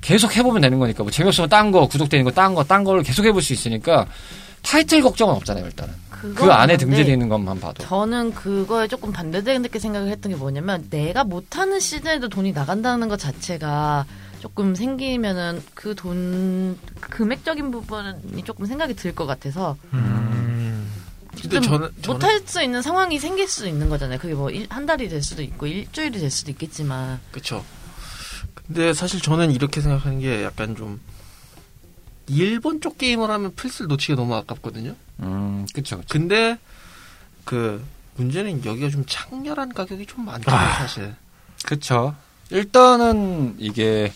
[0.00, 3.40] 계속 해보면 되는 거니까 뭐 재미없으면 딴 거 구독되는 거 딴 거딴 거를 계속 해볼
[3.40, 4.06] 수 있으니까
[4.62, 10.08] 타이틀 걱정은 없잖아요 일단은 그 안에 등재되어 있는 것만 봐도 저는 그거에 조금 반대되게 생각을
[10.10, 14.04] 했던 게 뭐냐면 내가 못하는 시즌에도 돈이 나간다는 것 자체가
[14.40, 20.90] 조금 생기면은 그 돈 금액적인 부분이 조금 생각이 들 것 같아서 음.
[21.40, 24.18] 근데 좀 저는 저는 못할 수 있는 상황이 생길 수 있는 거잖아요.
[24.18, 27.64] 그게 뭐 한 달이 될 수도 있고 일주일이 될 수도 있겠지만 그쵸.
[28.66, 31.00] 근데 사실 저는 이렇게 생각하는 게 약간 좀
[32.28, 34.94] 일본 쪽 게임을 하면 플스를 놓치기 너무 아깝거든요.
[35.20, 36.58] 음 그쵸 그쵸 근데
[37.44, 37.84] 그
[38.16, 40.72] 문제는 여기가 좀 창렬한 가격이 좀 많잖아요, 아.
[40.74, 41.14] 사실.
[41.64, 42.14] 그쵸.
[42.50, 44.12] 일단은 이게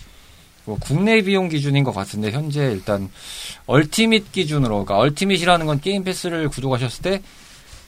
[0.65, 3.11] 뭐 국내 비용 기준인 것 같은데 현재 일단
[3.67, 7.23] 얼티밋 기준으로 그러니까 얼티밋이라는 건 게임 패스를 구독하셨을 때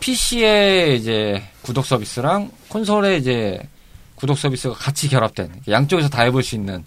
[0.01, 3.61] PC에 이제 구독 서비스랑 콘솔에 이제
[4.15, 6.85] 구독 서비스가 같이 결합된 양쪽에서 다 해볼 수 있는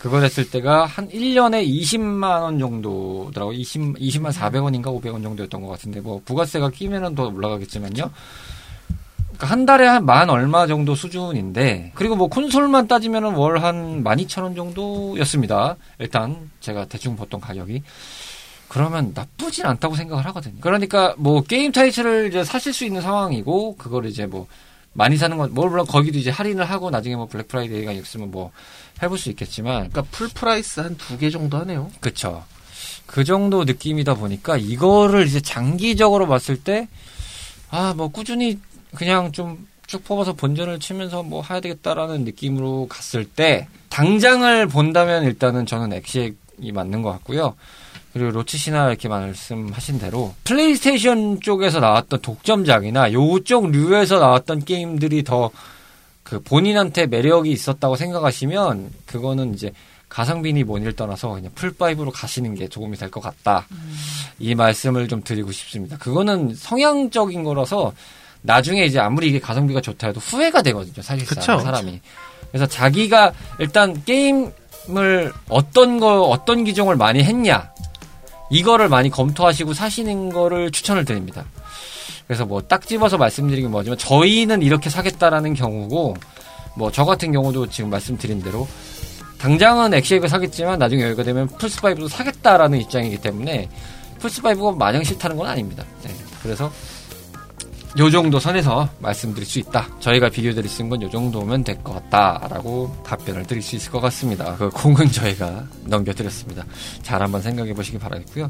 [0.00, 6.00] 그걸 했을 때가 한 1년에 20만 원 정도더라고 20, 20만 400원인가 500원 정도였던 것 같은데
[6.00, 8.10] 뭐 부가세가 끼면은 더 올라가겠지만요.
[9.26, 14.56] 그러니까 한 달에 한 만 얼마 정도 수준인데 그리고 뭐 콘솔만 따지면은 월 한 12,000원
[14.56, 15.76] 정도였습니다.
[15.98, 17.82] 일단 제가 대충 봤던 가격이
[18.68, 20.54] 그러면 나쁘진 않다고 생각을 하거든요.
[20.60, 24.46] 그러니까 뭐 게임 타이틀을 이제 사실 수 있는 상황이고 그걸 이제 뭐
[24.92, 28.50] 많이 사는 건 뭐, 물론 거기도 이제 할인을 하고 나중에 뭐 블랙 프라이데이가 있으면 뭐
[29.02, 31.90] 해볼 수 있겠지만 그러니까 full price 한 두 개 정도 하네요.
[32.00, 32.44] 그쵸.
[33.06, 36.88] 그 정도 느낌이다 보니까 이거를 이제 장기적으로 봤을 때,
[37.70, 38.58] 아, 뭐 꾸준히
[38.94, 45.66] 그냥 좀 쭉 뽑아서 본전을 치면서 뭐 해야 되겠다라는 느낌으로 갔을 때, 당장을 본다면 일단은
[45.66, 47.56] 저는 엑시엑이 맞는 것 같고요.
[48.12, 55.50] 그리고 로치 씨나 이렇게 말씀하신 대로 플레이스테이션 쪽에서 나왔던 독점작이나 요쪽 류에서 나왔던 게임들이 더
[56.30, 59.72] 그 본인한테 매력이 있었다고 생각하시면 그거는 이제
[60.08, 63.66] 가성비니 뭐니를 떠나서 그냥 플스 five로 가시는 게 도움이 될 것 같다.
[64.38, 65.96] 이 말씀을 좀 드리고 싶습니다.
[65.98, 67.92] 그거는 성향적인 거라서
[68.42, 71.02] 나중에 이제 아무리 이게 가성비가 좋다 해도 후회가 되거든요.
[71.02, 71.58] 사실상 그쵸.
[71.64, 72.00] 사람이.
[72.52, 77.70] 그래서 자기가 일단 게임을 어떤 거 어떤 기종을 많이 했냐
[78.50, 81.44] 이거를 많이 검토하시고 사시는 거를 추천을 드립니다.
[82.30, 86.14] 그래서 뭐 딱 집어서 말씀드리긴 뭐지만 저희는 이렇게 사겠다라는 경우고
[86.76, 88.68] 뭐 저 같은 경우도 지금 말씀드린 대로
[89.38, 93.68] 당장은 엑시액을 사겠지만 나중에 여유가 되면 플스5도 사겠다라는 입장이기 때문에
[94.20, 95.82] 플스5가 마냥 싫다는 건 아닙니다.
[96.04, 96.14] 네.
[96.40, 96.70] 그래서
[97.98, 99.88] 요 정도 선에서 말씀드릴 수 있다.
[99.98, 103.90] 저희가 비교 드릴 수 있는 건 요 정도면 될 것 같다라고 답변을 드릴 수 있을
[103.90, 104.54] 것 같습니다.
[104.56, 106.64] 그 공은 저희가 넘겨드렸습니다.
[107.02, 108.48] 잘 한번 생각해 보시기 바라겠고요.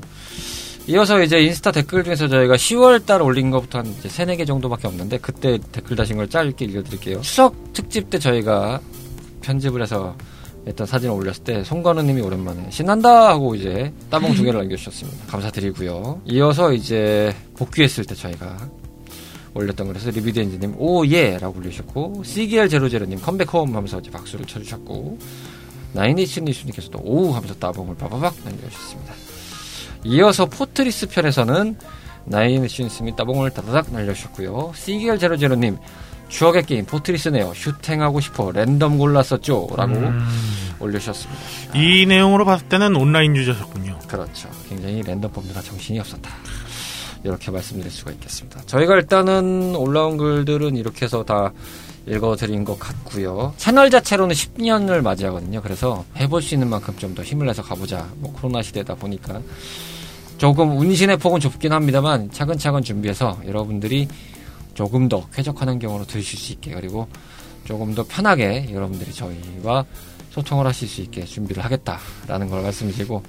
[0.90, 4.88] 이어서 이제 인스타 댓글 중에서 저희가 10월 달 올린 것부터 한 이제 3, 4개 정도밖에
[4.88, 7.20] 없는데 그때 댓글 다신 걸 짧게 읽어드릴게요.
[7.20, 8.80] 추석 특집 때 저희가
[9.40, 10.16] 편집을 해서
[10.66, 15.26] 했던 사진을 올렸을 때 송건우 님이 오랜만에 신난다 하고 이제 따봉 두 개를 남겨주셨습니다.
[15.28, 16.22] 감사드리고요.
[16.24, 18.56] 이어서 이제 복귀했을 때 저희가
[19.54, 25.18] 올렸던 거라서 리비드 엔진님 오예 라고 올리셨고 CGR00님 come back home 하면서 이제 박수를 쳐주셨고
[25.92, 29.19] 나인이츠니스님께서도 오우 하면서 따봉을 바바박 남겨주셨습니다.
[30.04, 31.76] 이어서 포트리스 편에서는
[32.24, 34.72] 나인이츠니스님 따봉을 다다닥 날려주셨고요.
[34.74, 35.78] CGR00님
[36.28, 37.52] 추억의 게임 포트리스네요.
[37.54, 40.26] 슈팅하고 싶어 랜덤 골랐었죠 라고 음.
[40.78, 41.40] 올려주셨습니다.
[41.74, 43.98] 이 내용으로 봤을 때는 온라인 유저셨군요.
[44.06, 44.48] 그렇죠.
[44.68, 46.30] 굉장히 랜덤 뽑느라 정신이 없었다.
[47.24, 48.60] 이렇게 말씀드릴 수가 있겠습니다.
[48.66, 51.52] 저희가 일단은 올라온 글들은 이렇게 해서 다
[52.10, 53.54] 읽어드린 것 같고요.
[53.56, 55.62] 채널 자체로는 10년을 맞이하거든요.
[55.62, 58.08] 그래서 해볼 수 있는 만큼 좀 더 힘을 내서 가보자.
[58.16, 59.40] 뭐 코로나 시대다 보니까
[60.38, 64.08] 조금 운신의 폭은 좁긴 합니다만 차근차근 준비해서 여러분들이
[64.74, 67.06] 조금 더 쾌적한 환경으로 들으실 수 있게 그리고
[67.64, 69.84] 조금 더 편하게 여러분들이 저희와
[70.30, 73.22] 소통을 하실 수 있게 준비를 하겠다라는 걸 말씀드리고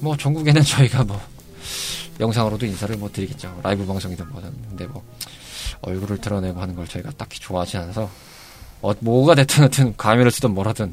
[0.00, 1.20] 뭐 전국에는 저희가 뭐
[2.18, 5.02] 영상으로도 인사를 못 드리겠죠 라이브 방송이든 뭐든 근데 뭐
[5.82, 8.10] 얼굴을 드러내고 하는 걸 저희가 딱히 좋아하지 않아서
[8.82, 10.92] 어, 뭐가 됐든 하여튼 가면을 쓰든 뭘 하든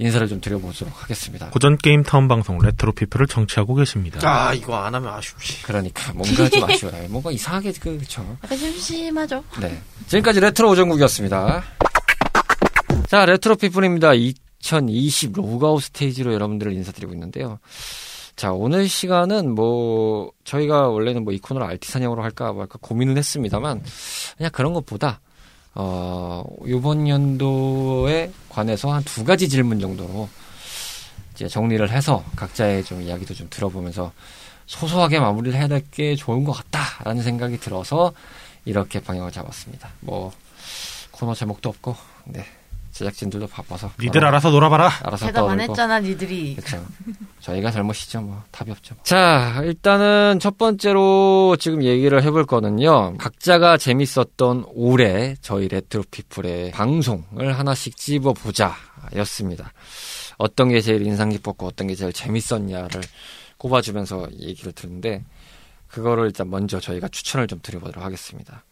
[0.00, 1.50] 인사를 좀 드려보도록 하겠습니다.
[1.50, 4.20] 고전 게임 타운 방송 레트로 피플을 청취하고 계십니다.
[4.22, 5.62] 아 이거 안 하면 아쉽지.
[5.62, 7.08] 그러니까 뭔가 좀 아쉬워요.
[7.08, 8.24] 뭔가 이상하게 그 그쵸.
[8.44, 9.42] 약간 심심하죠.
[9.60, 9.80] 네.
[10.06, 11.64] 지금까지 레트로 오전국이었습니다.
[13.08, 14.12] 자, 레트로 피플입니다.
[14.14, 17.58] 2020 로그아웃 스테이지로 여러분들을 인사드리고 있는데요.
[18.38, 23.82] 자, 오늘 시간은 뭐, 저희가 원래는 뭐 이 코너를 RT 사냥으로 할까 말까 고민은 했습니다만,
[24.36, 25.20] 그냥 그런 것보다,
[25.74, 30.28] 어, 요번 연도에 관해서 한 두 가지 질문 정도로
[31.34, 34.12] 이제 정리를 해서 각자의 좀 이야기도 좀 들어보면서
[34.66, 38.12] 소소하게 마무리를 해야 될 게 좋은 것 같다라는 생각이 들어서
[38.64, 39.88] 이렇게 방향을 잡았습니다.
[40.00, 40.30] 뭐,
[41.10, 41.96] 코너 제목도 없고,
[42.26, 42.44] 네.
[42.98, 43.92] 제작진들도 바빠서.
[44.00, 44.90] 니들 알아서 놀아봐라.
[45.04, 45.60] 알아서 대답 안.
[45.60, 46.56] 했잖아, 니들이.
[46.56, 46.84] 그렇죠.
[47.40, 48.20] 저희가 잘못이죠.
[48.22, 48.96] 뭐 답이 없죠.
[49.04, 53.16] 자, 일단은 첫 번째로 지금 얘기를 해볼 거는요.
[53.18, 59.72] 각자가 재밌었던 올해 저희 레트로 피플의 방송을 하나씩 찝어보자였습니다.
[60.36, 63.00] 어떤 게 제일 인상 깊었고 어떤 게 제일 재밌었냐를
[63.58, 65.22] 꼽아주면서 얘기를 드는데
[65.86, 68.64] 그거를 일단 먼저 저희가 추천을 좀 드려보도록 하겠습니다.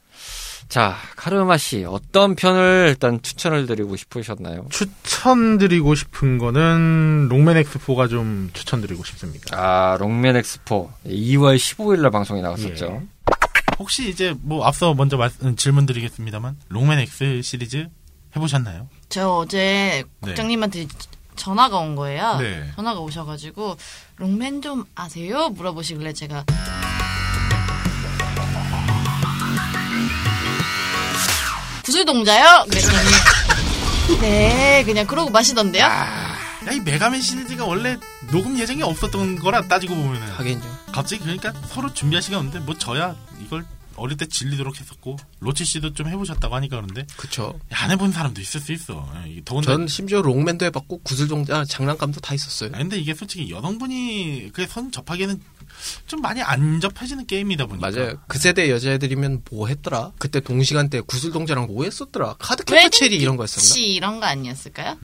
[0.69, 4.66] 자, 카르마 씨 어떤 편을 일단 추천을 드리고 싶으셨나요?
[4.71, 9.57] 추천드리고 싶은 거는 롱맨 엑스포가 좀 추천드리고 싶습니다.
[9.57, 13.03] 아, 롱맨 엑스포 2월 15일 날 방송이 나갔었죠.
[13.03, 13.16] 예.
[13.79, 17.88] 혹시 이제 뭐 앞서 먼저 말, 음, 질문 드리겠습니다만 롱맨 X 시리즈
[18.35, 18.88] 해보셨나요?
[19.09, 20.29] 저 어제 네.
[20.29, 20.87] 국장님한테
[21.37, 22.38] 전화가 온 거예요.
[22.38, 22.71] 네.
[22.75, 23.77] 전화가 오셔가지고
[24.16, 25.51] 롱맨 좀 아세요?
[25.51, 26.45] 물어보시길래 제가
[31.87, 32.64] 구슬동자요?
[32.68, 35.85] 그랬더니 네 그냥 그러고 마시던데요.
[35.85, 36.37] 야,
[36.72, 37.96] 이 메가맨 시리즈가 원래
[38.33, 40.62] 녹음 예정이 없었던 거라 따지고 보면은 하긴요.
[40.90, 43.14] 갑자기 그러니까 서로 준비할 시간 없는데 뭐 저야
[43.97, 47.59] 어릴 때 질리도록 했었고 로치 씨도 좀 해보셨다고 하니까 그런데 그쵸.
[47.71, 49.09] 안 해본 사람도 있을 수 있어.
[49.29, 52.71] 예, 전 심지어 롱맨도 해봤고 구슬동자 장난감도 다 있었어요.
[52.75, 55.41] 아, 근데 이게 솔직히 여성분이 그선 접하기에는
[56.07, 58.19] 좀 많이 안 접해지는 게임이다 보니까 맞아요.
[58.29, 60.13] 그 세대 여자애들이면 뭐 했더라?
[60.19, 62.37] 그때 동시간대 구슬동자랑 뭐 했었더라?
[62.39, 63.63] 카드캡터 체리 이런 거 했었나?
[63.63, 64.99] 씨 이런 거 아니었을까요?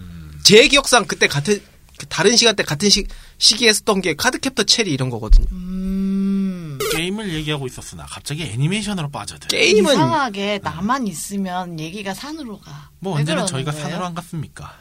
[0.45, 1.61] 제 기억상 그때 같은
[1.99, 3.07] 그 다른 시간대 같은 시,
[3.39, 5.47] 시기에 했었던 게 카드캡터 체리 이런 거거든요.
[5.53, 6.62] 음
[7.03, 9.49] 게임을 얘기하고 있었으나 갑자기 애니메이션으로 빠져들.
[9.49, 12.91] 게임은 이상하게 나만 있으면 얘기가 산으로 가.
[13.01, 13.85] 뭐 그러는 저희가 거예요?
[13.88, 14.73] 산으로 안 갔습니까?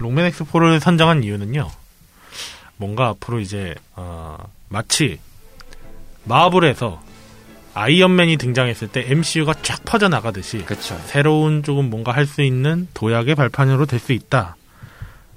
[0.00, 1.70] 롱맨 엑스포를 선정한 이유는요.
[2.76, 4.36] 뭔가 앞으로 이제 어,
[4.68, 5.18] 마치
[6.24, 7.02] 마블에서
[7.74, 11.00] 아이언맨이 등장했을 때 MCU가 쫙 퍼져 나가듯이 그쵸.
[11.06, 14.56] 새로운 조금 뭔가 할 수 있는 도약의 발판으로 될 수 있다.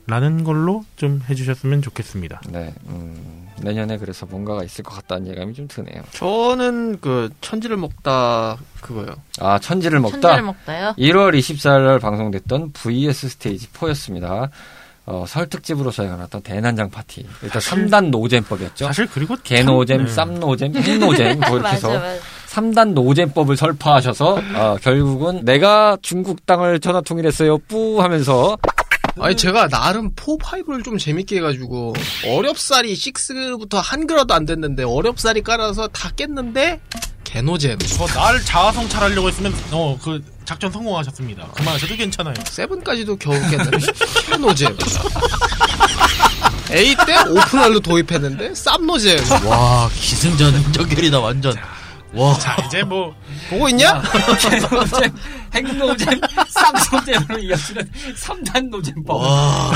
[0.08, 2.42] 라는 걸로 좀 해주셨으면 좋겠습니다.
[2.50, 6.02] 네, 음, 내년에 그래서 뭔가가 있을 것 같다는 예감이 좀 드네요.
[6.12, 9.08] 저는 그 천지를 먹다 그거요.
[9.40, 10.20] 아, 천지를 먹다.
[10.20, 10.94] 천지를 먹다요?
[10.98, 14.50] 1월 24일 날 방송됐던 VS 스테이지 4였습니다.
[15.08, 17.26] 어, 설 특집으로 저희가 나왔던 대난장 파티.
[17.42, 18.86] 일단 3단 노잼법이었죠.
[18.86, 22.16] 사실 그리고 개노잼, 참- 쌈노잼, 핵노잼, 뭐 이렇게 해서 맞아.
[22.48, 28.58] 3단 노잼법을 설파하셔서, 어, 결국은 내가 중국 땅을 전화 통일했어요, 뿌 하면서,
[29.20, 31.94] 아니 제가 나름 4, 5를 좀 재밌게 해가지고
[32.28, 36.80] 어렵사리 6부터 한글화도 안 됐는데 어렵사리 깔아서 다 깼는데
[37.24, 41.48] 개노잼 저날 자아성찰 하려고 했으면 어 그 작전 성공하셨습니다.
[41.56, 42.34] 그만하셔도 괜찮아요.
[42.46, 43.78] 세븐까지도 겨우 깼는데
[44.30, 44.78] 개노잼
[46.72, 51.56] A 때 오픈할로 도입했는데 쌈노잼 와 기승전결이다 완전
[52.14, 53.16] 와 자 이제 뭐
[53.50, 54.02] 보고 있냐?
[54.42, 55.16] 개노잼,
[55.54, 59.22] 핵노잼, 쌈노잼으로 이어지는 3단 노잼법.
[59.22, 59.72] 와.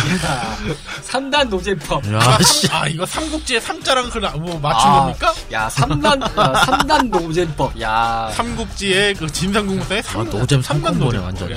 [1.03, 2.05] 3단 노잼법.
[2.13, 2.67] 야, 씨.
[2.71, 4.99] 아 이거 삼국지의 삼자랑 그 뭐 맞춘 아.
[5.01, 5.33] 겁니까?
[5.53, 7.79] 야, 3단, 아, 3단 노잼법.
[7.81, 8.29] 야.
[8.33, 11.23] 삼국지의 그 진삼국무쌍의 아, 노잼 삼콤보네, 노잼.
[11.23, 11.51] 완전.
[11.51, 11.55] 예.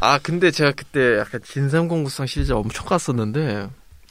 [0.00, 3.68] 아 근데 제가 그때 약간 진삼국무쌍 시리즈 엄청 갔었는데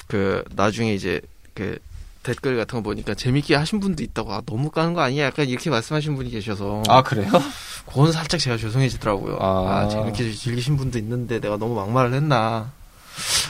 [0.08, 1.20] 그 나중에 이제
[1.54, 1.78] 그
[2.24, 5.70] 댓글 같은 거 보니까 재밌게 하신 분도 있다고 아 너무 까는 거 아니야 약간 이렇게
[5.70, 7.30] 말씀하신 분이 계셔서 아, 그래요?
[7.88, 9.82] 그건 살짝 제가 죄송해지더라고요 아.
[9.86, 12.72] 아, 재밌게 즐기신 분도 있는데 내가 너무 막말을 했나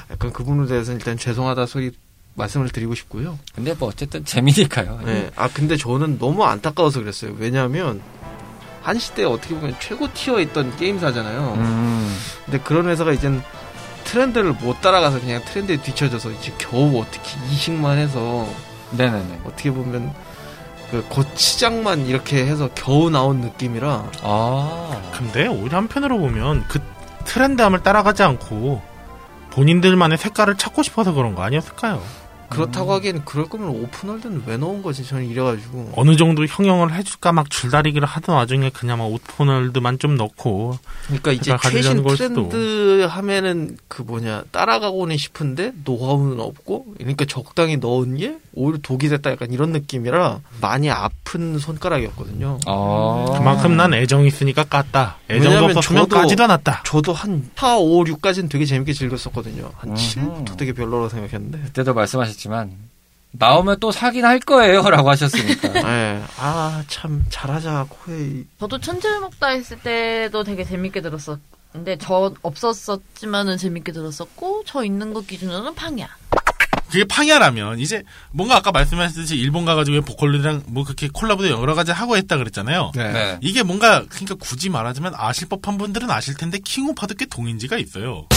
[0.09, 1.91] 약간 그 부분에 대해서는 일단 죄송하다 소리
[2.35, 5.01] 말씀을 드리고 싶고요 근데 뭐 어쨌든 재미니까요.
[5.05, 5.29] 네.
[5.35, 8.01] 아 근데 저는 너무 안타까워서 그랬어요 왜냐하면
[8.81, 12.17] 한 시대에 어떻게 보면 최고 티어에 있던 게임사잖아요 음.
[12.45, 13.43] 근데 그런 회사가 이젠
[14.11, 18.45] 트렌드를 못 따라가서 그냥 트렌드에 뒤쳐져서 이제 겨우 어떻게 이식만 해서
[18.91, 19.39] 네네네.
[19.45, 20.13] 어떻게 보면
[20.91, 25.01] 그 고치장만 이렇게 해서 겨우 나온 느낌이라 아.
[25.13, 26.79] 근데 오히려 한편으로 보면 그
[27.23, 28.81] 트렌드함을 따라가지 않고
[29.51, 32.01] 본인들만의 색깔을 찾고 싶어서 그런 거 아니었을까요?
[32.51, 37.49] 그렇다고 하기엔 그럴 거면 오픈월드는 왜 넣은 거지 저는 이래가지고 어느 정도 형용을 해줄까 막
[37.49, 42.03] 줄다리기를 하던 와중에 그냥 막 오픈월드만 좀 넣고 그러니까 이제 최신.
[42.03, 49.31] 트렌드 하면은 그 뭐냐 따라가고는 싶은데 노하우는 없고 그러니까 적당히 넣은 게 오히려 독이 됐다
[49.31, 52.59] 약간 이런 느낌이라 많이 아픈 손가락이었거든요.
[52.65, 53.25] 아.
[53.37, 55.13] 그만큼 난 애정이 있으니까 깠다.
[55.29, 56.83] 애정도 없었으면 까지도 않았다.
[56.85, 59.71] 저도 한 4, 5, 6까지는 되게 재밌게 즐겼었거든요.
[59.77, 59.95] 한 음흠.
[59.95, 61.59] 7부터 되게 별로라고 생각했는데.
[61.65, 62.75] 그때도 말씀하셨 지만
[63.33, 65.67] 나오면 또 사긴 할 거예요라고 하셨으니까.
[65.87, 66.21] 네.
[66.37, 68.45] 아, 참, 잘하자, 코에이.
[68.59, 75.27] 저도 천재를 먹다 했을 때도 되게 재밌게 들었었는데 저 없었었지만은 재밌게 들었었고 저 있는 것
[75.27, 76.09] 기준으로는 팡이야.
[76.91, 82.17] 그게 팡야라면 이제 뭔가 아까 말씀하셨듯이 일본 가가지고 보컬들이랑 뭐 그렇게 콜라보도 여러 가지 하고
[82.17, 82.91] 했다 그랬잖아요.
[82.95, 83.37] 네.
[83.39, 88.27] 이게 뭔가 그러니까 굳이 말하자면 아실 법한 분들은 아실 텐데 킹오파도 꽤 동인지가 있어요.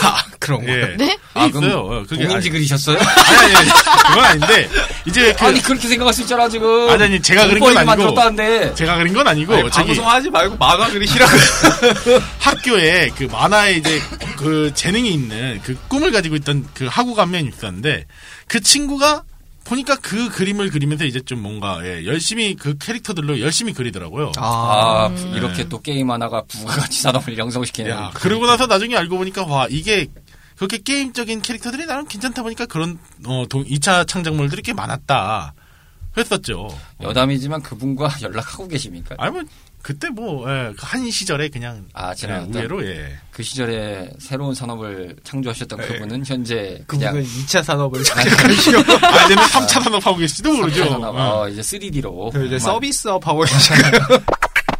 [0.38, 0.72] 그런 거.
[0.72, 0.94] 예.
[0.96, 1.18] 네?
[1.34, 1.60] 아, 있어요.
[1.60, 2.98] 그럼 어, 그게 동인지 그리셨어요?
[2.98, 3.68] 아니, 아니, 아니,
[4.08, 4.68] 그건 아닌데
[5.06, 6.88] 이제 그 아니 그렇게 생각할 수 있잖아 지금.
[6.90, 7.84] 아니, 아니, 제가 그린 건 아니고.
[7.86, 8.74] 만들었다는데.
[8.74, 11.32] 제가 그린 건 아니고 아니, 저기 방송하지 말고 만화 그리시라고.
[12.40, 14.00] 학교에 그 만화에 이제
[14.36, 18.06] 그 재능이 있는 그 꿈을 가지고 있던 그 하고 감면이 있었는데
[18.48, 19.22] 그 친구가
[19.66, 24.32] 보니까 그 그림을 그리면서 이제 좀 뭔가 예, 열심히 그 캐릭터들로 열심히 그리더라고요.
[24.36, 25.32] 아, 음.
[25.34, 27.90] 이렇게 또 게임 하나가 부가가치 산업을 양성시키는.
[27.90, 30.06] 야, 그러고 나서 나중에 알고 보니까 와 이게
[30.56, 35.52] 그렇게 게임적인 캐릭터들이 나름 괜찮다 보니까 그런 어 2차 창작물들이 꽤 많았다
[36.16, 36.68] 했었죠.
[37.02, 39.16] 여담이지만 그분과 연락하고 계십니까?
[39.18, 39.42] 아니 뭐
[39.86, 43.18] 그때 뭐한 시절에 그냥 아, 예, 지나갔던 우회로 예.
[43.30, 45.86] 그 시절에 새로운 산업을 창조하셨던 네.
[45.86, 50.88] 그분은 현재 그냥 그냥 2차 산업을 아, 이제는 3차 산업 하고 계실지도 모르죠.
[50.88, 53.76] 산업, 어, 이제 3D로 이제 서비스업 하고 계시고.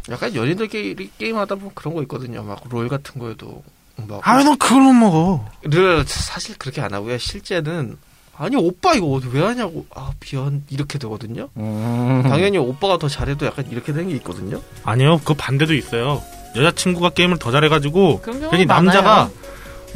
[0.09, 2.43] 약간 연인들끼리 게임하다 보면 그런 거 있거든요.
[2.43, 3.63] 막 롤 같은 거에도.
[3.95, 4.19] 막.
[4.27, 5.49] 아왜넌 그걸 못 먹어?
[5.63, 7.17] 를 사실 그렇게 안 하고요.
[7.17, 7.95] 실제는
[8.37, 11.49] 아니 오빠 이거 왜 하냐고 아 미안 이렇게 되거든요.
[11.57, 12.23] 음.
[12.23, 14.61] 당연히 오빠가 더 잘해도 약간 이렇게 되는 게 있거든요.
[14.83, 16.21] 아니요, 그 반대도 있어요.
[16.55, 18.21] 여자친구가 게임을 더 잘해가지고
[18.51, 19.29] 괜히 많아요.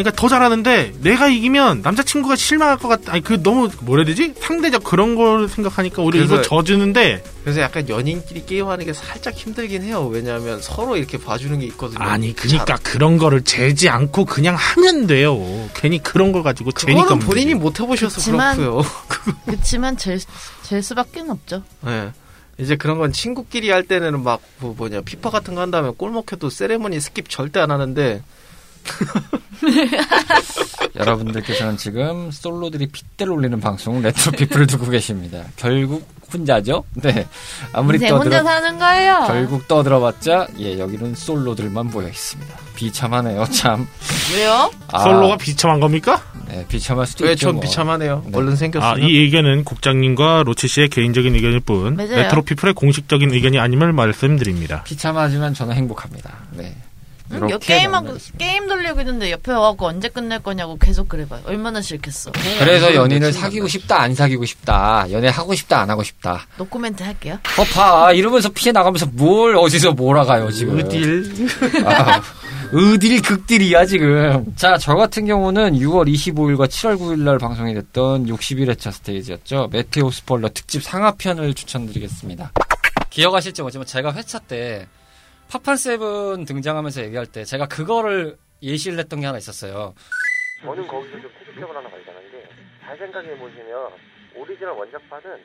[0.03, 3.13] 그러니까 더 잘하는데 내가 이기면 남자친구가 실망할 것 같다.
[3.13, 4.33] 아니 그 너무 뭐라 해야 되지?
[4.39, 9.83] 상대적 그런 걸 생각하니까 오히려 그래서- 이걸 져주는데 그래서 약간 연인끼리 게임하는 게 살짝 힘들긴
[9.83, 10.07] 해요.
[10.07, 11.99] 왜냐하면 서로 이렇게 봐주는 게 있거든요.
[12.03, 15.37] 아니 그러니까 그런 거를 재지 않고 그냥 하면 돼요.
[15.75, 17.53] 괜히 그런 걸 가지고 재니까 그거는 본인이.
[17.53, 18.83] 못 해보셔서 그치만- 그렇고요.
[19.45, 20.19] 그렇지만 질,
[20.63, 21.63] 질 수밖에 없죠.
[21.81, 22.11] 네.
[22.59, 26.49] 이제 그런 건 친구끼리 할 때는 막 뭐 뭐냐 피파 같은 거 한다면 골 먹혀도
[26.51, 28.21] 세레머니 skip 절대 안 하는데
[30.95, 35.43] 여러분들께서는 지금 솔로들이 핏대를 올리는 방송 레트로 피플을 듣고 계십니다.
[35.55, 36.83] 결국 혼자죠?
[36.93, 37.27] 네.
[37.73, 39.23] 아무리 인생 혼자 떠들어 사는 거예요.
[39.27, 42.53] 결국 떠들어봤자 예 여기는 솔로들만 모여 있습니다.
[42.75, 43.87] 비참하네요 참.
[44.35, 44.71] 왜요?
[44.87, 46.23] 아, 솔로가 비참한 겁니까?
[46.47, 47.47] 네, 비참할 수도 왜 있죠.
[47.47, 47.61] 전 뭐.
[47.61, 48.23] 비참하네요.
[48.27, 48.37] 네.
[48.37, 48.93] 얼른 생겼으면.
[48.93, 52.15] 아, 이 의견은 국장님과 로치 씨의 개인적인 의견일 뿐 맞아요.
[52.15, 54.83] 레트로 피플의 공식적인 의견이 아님을 말씀드립니다.
[54.83, 56.37] 비참하지만 저는 행복합니다.
[56.51, 56.75] 네.
[57.31, 58.17] 응, 이렇게 여 게임하고.
[58.37, 61.41] 게임 돌리고 있는데 옆에 와갖고 언제 끝낼 거냐고 계속 그래봐요.
[61.45, 62.31] 얼마나 싫겠어.
[62.59, 67.39] 그래서 연인을 사귀고 싶다 안 사귀고 싶다 연애 하고 싶다 안 하고 싶다 노코멘트 할게요.
[67.57, 71.31] 허파 이러면서 피해 나가면서 뭘 어디서 몰아가요 지금 어딜
[71.85, 72.21] 아,
[72.73, 78.91] 어딜 극딜이야 지금 자 저 같은 경우는 6월 25일과 7월 9일 날 방송이 됐던 61회차
[78.91, 82.51] 스테이지였죠 메테오 스포일러 특집 상하편을 추천드리겠습니다
[83.09, 84.87] 기억하실지 모르지만 제가 회차 때
[85.51, 89.93] 파판 seven 등장하면서 얘기할 때 제가 그거를 예시를 했던 게 하나 있었어요
[90.61, 93.91] 저는 거기서 좀 태극적으로 하나 발견한 게 잘 생각해 보시면
[94.35, 95.41] 오리지널 원작판은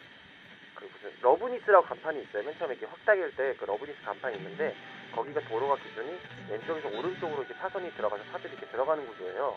[0.75, 2.43] 그 무슨 Loveless라고 간판이 있어요.
[2.43, 4.75] 맨 처음에 이렇게 확 당길 때 그 Loveless 간판이 있는데
[5.15, 6.19] 거기가 도로가 기준이
[6.51, 9.57] 왼쪽에서 오른쪽으로 이렇게 차선이 들어가서 차들이 이렇게 들어가는 구조예요.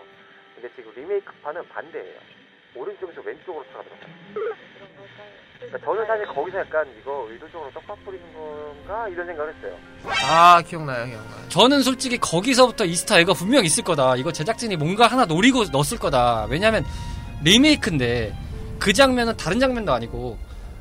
[0.53, 2.19] 근데 지금 리메이크판은 반대예요.
[2.75, 4.09] 오른쪽에서 왼쪽으로 차가 들어가요.
[5.59, 9.77] 그러니까 저는 사실 거기서 약간 이거 의도적으로 떡밥 뿌리는 건가 이런 생각을 했어요.
[10.25, 11.49] 아 기억나요 기억나요.
[11.49, 14.15] 저는 솔직히 거기서부터 이스타에가 분명 있을 거다.
[14.15, 16.47] 이거 제작진이 뭔가 하나 노리고 넣었을 거다.
[16.49, 16.85] 왜냐면
[17.43, 18.33] 리메이크인데
[18.79, 20.37] 그 장면은 다른 장면도 아니고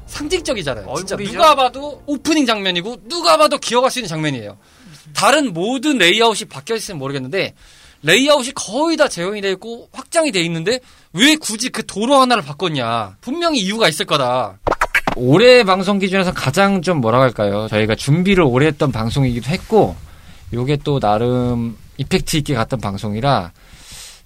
[0.07, 0.95] 상징적이잖아요.
[0.97, 1.33] 진짜 얼굴이죠?
[1.33, 4.57] 누가 봐도 오프닝 장면이고 누가 봐도 기억할 수 있는 장면이에요.
[5.15, 7.55] 다른 모든 레이아웃이 바뀌어 있으면 모르겠는데
[8.03, 10.79] 레이아웃이 거의 다 재현이 돼 있고 확장이 돼 있는데
[11.13, 13.17] 왜 굳이 그 도로 하나를 바꿨냐?
[13.21, 14.59] 분명히 이유가 있을 거다.
[15.17, 17.67] 올해 방송 기준에서 가장 좀 뭐라 할까요?
[17.69, 19.97] 저희가 준비를 오래 했던 방송이기도 했고
[20.53, 23.53] 요게 또 나름 effect 있게 갔던 방송이라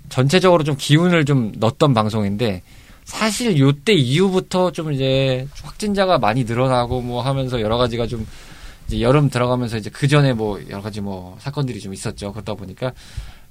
[0.09, 2.62] 전체적으로 좀 기운을 좀 넣었던 방송인데
[3.05, 8.26] 사실 요때 이후부터 좀 이제 확진자가 많이 늘어나고 뭐 하면서 여러 가지가 좀
[8.87, 12.33] 이제 여름 들어가면서 이제 그 전에 뭐 여러 가지 뭐 사건들이 좀 있었죠.
[12.33, 12.93] 그러다 보니까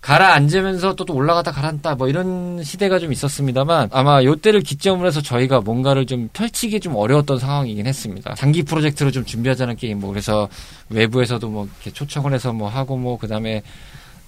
[0.01, 5.61] 가라앉으면서 또, 또 올라갔다 가라앉다 뭐 이런 시대가 좀 있었습니다만 아마 요때를 기점으로 해서 저희가
[5.61, 8.33] 뭔가를 좀 펼치기 좀 어려웠던 상황이긴 했습니다.
[8.35, 10.49] 장기 프로젝트로 좀 준비하자는 게임 뭐 그래서
[10.89, 13.61] 외부에서도 뭐 이렇게 초청을 해서 뭐 하고 뭐 그다음에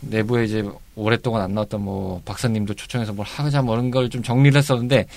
[0.01, 0.63] 내부에 이제
[0.95, 5.07] 오랫동안 안 나왔던 뭐 박사님도 초청해서 뭘 하자 뭐 이런 걸 좀 정리를 했었는데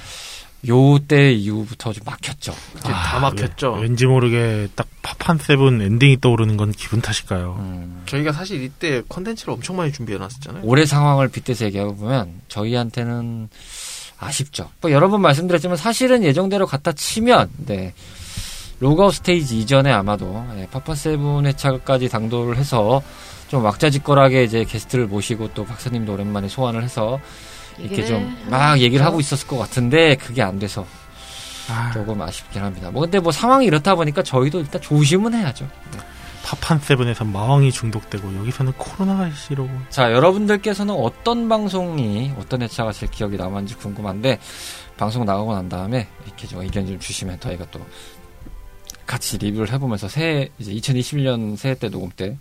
[0.68, 2.54] 요때 이후부터 좀 막혔죠.
[2.78, 3.74] 이게 다 막혔죠.
[3.74, 3.82] 아, 예.
[3.82, 7.56] 왠지 모르게 딱 파판 seven 엔딩이 떠오르는 건 기분 탓일까요?
[7.58, 8.02] 음.
[8.06, 10.62] 저희가 사실 이때 컨텐츠를 엄청 많이 준비해 놨었잖아요.
[10.64, 13.48] 올해 상황을 빗대서 얘기해 보면 저희한테는
[14.18, 14.70] 아쉽죠.
[14.80, 17.92] 뭐 여러 번 말씀드렸지만 사실은 예정대로 갖다 치면 네.
[18.80, 23.02] 로그아웃 스테이지 이전에 아마도 네, 파판 seven 회차까지 당도를 해서
[23.48, 27.20] 좀 왁자지껄하게 이제 게스트를 모시고 또 박사님도 오랜만에 소환을 해서
[27.78, 30.86] 이렇게 좀 막 얘기를 하고 있었을 것 같은데 그게 안 돼서
[31.68, 32.90] 아, 조금 아쉽긴 합니다.
[32.90, 35.68] 뭐 근데 뭐 상황이 이렇다 보니까 저희도 일단 조심은 해야죠.
[36.44, 39.68] 파판 세븐에서 마왕이 중독되고 여기서는 코로나가 씨로.
[39.90, 44.38] 자, 여러분들께서는 어떤 방송이, 어떤 회차가 제일 기억이 남았는지 궁금한데,
[44.96, 47.84] 방송 나가고 난 다음에 이렇게 좀 의견 좀 주시면 저희가 또
[49.06, 52.38] 같이 리뷰를 해보면서 새해, 이제 2021년 새해 때 녹음 때,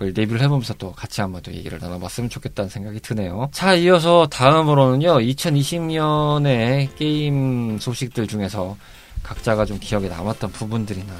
[0.00, 3.50] 그걸 리뷰를 해보면서 또 같이 한번 또 얘기를 나눠봤으면 좋겠다는 생각이 드네요.
[3.52, 8.78] 자, 이어서 다음으로는요, 2020년의 게임 소식들 중에서
[9.22, 11.12] 각자가 좀 기억에 남았던 부분들이나,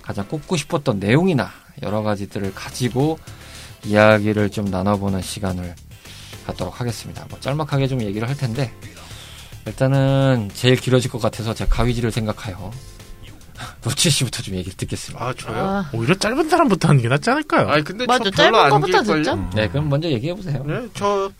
[0.00, 1.50] 가장 꼽고 싶었던 내용이나,
[1.82, 3.18] 여러 가지들을 가지고
[3.84, 5.74] 이야기를 좀 나눠보는 시간을
[6.46, 7.26] 갖도록 하겠습니다.
[7.28, 8.72] 뭐 짤막하게 좀 얘기를 할 텐데
[9.66, 12.70] 일단은 제일 길어질 것 같아서 제가 가위질을 생각하여
[13.82, 15.24] 노치 씨부터 좀 얘기를 듣겠습니다.
[15.24, 15.56] 아 저요?
[15.56, 17.68] 아, 오히려 짧은 사람부터 하는 게 낫지 않을까요?
[17.68, 18.24] 아니 근데 맞아.
[18.24, 19.22] 저 짧은 별로 안 거부터 길걸요?
[19.24, 19.50] 듣죠?
[19.54, 20.62] 네, 그럼 먼저 얘기해 보세요.
[20.66, 21.30] 네, 저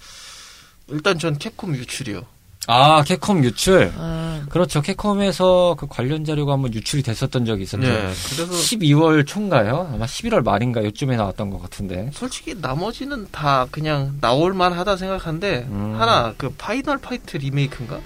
[0.89, 2.23] 일단 전 캡콤 유출이요.
[2.71, 3.91] 아, 캡콤 유출.
[3.97, 4.83] 아, 그렇죠.
[4.83, 7.83] 캡콤에서 그 관련 자료가 한번 유출이 됐었던 적이 있었죠.
[7.83, 9.91] 네, 그래서 12월 초인가요?
[9.95, 12.11] 아마 11월 말인가 요쯤에 나왔던 것 같은데.
[12.12, 15.95] 솔직히 나머지는 다 그냥 나올만 하다 생각한데 음.
[15.99, 18.01] 하나 그 파이널 파이트 리메이크인가?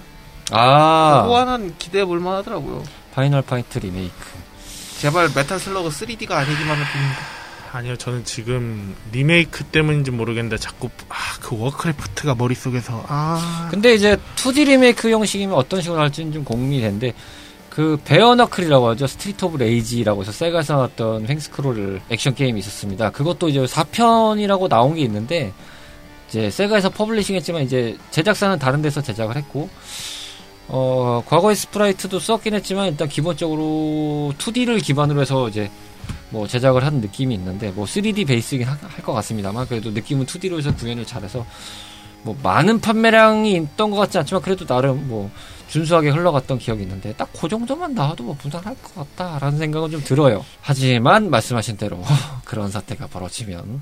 [0.51, 2.83] 아, 그거 하나는 기대해 볼 만하더라고요.
[3.13, 4.13] 파이널 파이트 리메이크.
[4.99, 7.17] 제발 메탈 슬러그 3D가 아니기만 해봅니다.
[7.73, 14.65] 아니요, 저는 지금 리메이크 때문인지 모르겠는데 자꾸 아 그 워크래프트가 머릿속에서 아 근데 이제 2D
[14.65, 17.13] 리메이크 형식이면 어떤 식으로 할지는 좀 고민이 되는데
[17.69, 19.07] 그 베어너클이라고 하죠.
[19.07, 23.09] 스트리트 오브 레이지라고 해서 세가에서 나왔던 횡스크롤 액션 게임이 있었습니다.
[23.09, 25.51] 그것도 이제 4편이라고 나온 게 있는데
[26.29, 29.69] 이제 세가에서 publishing 했지만 이제 제작사는 다른 데서 제작을 했고
[30.67, 35.69] 어 과거의 sprite도 썼긴 했지만 일단 기본적으로 2D를 기반으로 해서 이제
[36.29, 40.73] 뭐 제작을 한 느낌이 있는데 뭐 3D 베이스긴 할 것 같습니다만 그래도 느낌은 2D로 해서
[40.73, 41.45] 구현을 잘해서
[42.23, 45.29] 뭐 많은 판매량이 있던 것 같지 않지만 그래도 나름 뭐
[45.67, 50.45] 준수하게 흘러갔던 기억이 있는데 딱 그 정도만 나와도 뭐 무난할 것 같다라는 생각은 좀 들어요.
[50.61, 52.01] 하지만 말씀하신 대로
[52.45, 53.81] 그런 사태가 벌어지면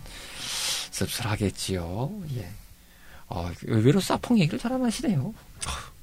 [0.89, 2.11] 씁쓸하겠지요.
[2.37, 2.47] 예.
[3.29, 5.33] 어, 의외로 사펑 얘기를 잘 안 하시네요.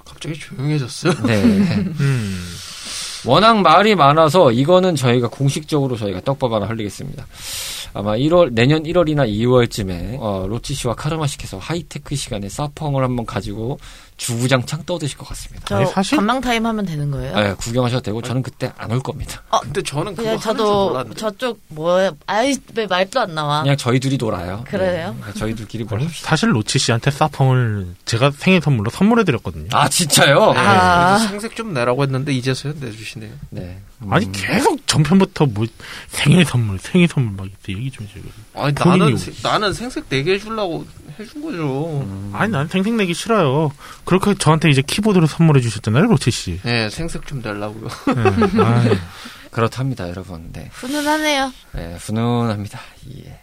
[0.09, 1.13] 갑자기 조용해졌어요.
[1.27, 1.43] 네.
[2.01, 2.45] 음.
[3.27, 7.27] 워낙 말이 많아서 이거는 저희가 공식적으로 저희가 떡밥 하나 흘리겠습니다.
[7.95, 13.79] 아마 1월 내년 1월이나 2월쯤에 어, 로치 씨와 카르마 씨께서 하이테크 시간에 사펑을 한번 가지고
[14.19, 15.65] 주구장창 떠드실 것 같습니다.
[15.67, 17.35] 저 아니, 사실- 관망 타임 하면 되는 거예요?
[17.35, 19.43] 네, 구경하셔도 되고 저는 그때 안 올 겁니다.
[19.63, 21.21] 근데 저는 그거 그냥 하는 줄 저도 몰랐는데.
[21.21, 24.65] 저쪽 뭐야 아이 왜 말도 안 나와 그냥 저희 둘이 놀아요.
[24.67, 25.17] 그래요?
[25.25, 26.29] 네, 저희들끼리 뭘 합시다.
[26.31, 29.69] 사실 로치 씨한테 사펑을 제가 생일 선물로 선물해드렸거든요.
[29.73, 30.53] 아 진짜요?
[30.53, 31.15] 네, 아.
[31.17, 33.31] 그래서 생색 좀 내라고 했는데 이제서야 내주시네요.
[33.51, 33.79] 네.
[34.03, 35.67] 음, 아니 계속 전편부터 뭐
[36.09, 38.23] 생일 선물, 생일 선물 막 이렇게 얘기 좀 해줘요.
[38.55, 40.87] 아니 본인이 나는 오- 세- 나는 생색 내게 해주려고
[41.19, 42.01] 해준 거죠.
[42.03, 42.31] 음.
[42.33, 43.73] 아니 난 생색내기 싫어요.
[44.09, 46.59] 그렇게 저한테 이제 키보드를 선물해 주셨잖아요, 로치 씨.
[46.63, 47.89] 네, 생색 좀 내려고요.
[48.07, 48.97] 네.
[49.53, 50.49] 그렇답니다, 여러분.
[50.51, 50.71] 네.
[50.73, 52.81] 훈훈하네요 네, 훈훈합니다.
[53.19, 53.39] 예.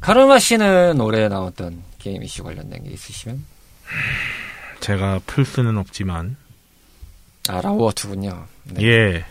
[0.00, 3.44] 카르마 씨는 올해 나왔던 게임 이슈 관련된 게 있으시면
[4.80, 6.36] 제가 플스는 없지만
[7.50, 8.46] 아 라우어투군요.
[8.64, 8.82] 네.
[8.86, 9.24] 예.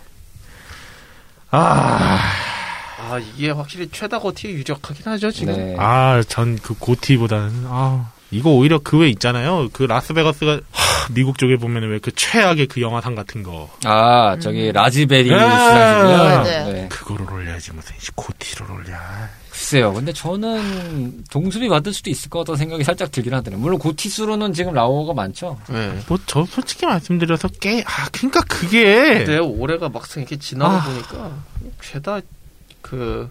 [1.49, 2.19] 아,
[2.99, 5.55] 아 이게 확실히 최다 고티에 유력하긴 하죠 지금.
[5.55, 5.75] 네.
[5.79, 9.69] 아, 전 그 고티보다는 아 이거 오히려 그외 있잖아요.
[9.73, 15.33] 그 라스베가스가 하, 미국 쪽에 보면 왜그 최악의 그 영화상 같은 거 아 저기 라즈베리
[15.33, 16.17] 아, 시장이요.
[16.17, 16.73] 맞아요.
[16.73, 16.87] 네.
[16.89, 18.95] 그거를 올려야지 무슨 씨, 고티를 올려.
[19.49, 19.93] 글쎄요.
[19.93, 23.61] 근데 저는 동수비 받을 수도 있을 것 같다는 생각이 살짝 들긴 하더라고요.
[23.61, 25.57] 물론 고티수로는 지금 라오어가 많죠.
[25.67, 25.91] 네.
[26.07, 30.83] 뭐 저 솔직히 말씀드려서 게아 그러니까 그게 근데 올해가 막상 이렇게 지나다 아.
[30.85, 31.31] 보니까
[31.81, 32.19] 죄다
[32.81, 33.29] 그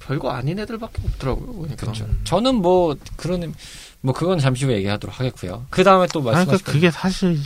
[0.00, 1.46] 별거 아닌 애들밖에 없더라고요.
[1.54, 1.76] 보니까.
[1.76, 2.06] 그렇죠.
[2.24, 3.52] 저는 뭐 그런
[4.00, 5.66] 뭐 그건 잠시 후에 얘기하도록 하겠고요.
[5.70, 7.38] 그 다음에 또 아니, 말씀하신 그러니까 그게 사실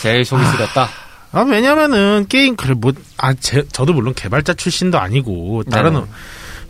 [0.00, 0.88] 제일 속이 쓰렸다.
[1.32, 3.34] 아 왜냐면은 게임 그래 뭐아
[3.72, 6.06] 저도 물론 개발자 출신도 아니고 다른 네네.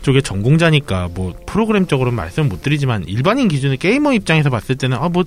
[0.03, 5.09] 쪽에 전공자니까 뭐 프로그램적으로 는 말씀 못 드리지만 일반인 기준에 게이머 입장에서 봤을 때는 아
[5.09, 5.23] 뭐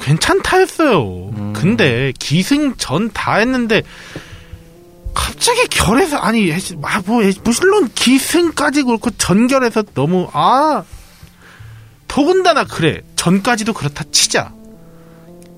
[0.00, 1.30] 괜찮다 했어요.
[1.36, 1.52] 음.
[1.52, 3.82] 근데 기승 전 다 했는데
[5.14, 10.84] 갑자기 결에서 아니 아뭐 물론 기승까지 그렇고 전결에서 너무 아
[12.16, 14.50] 더군다나 그래 전까지도 그렇다 치자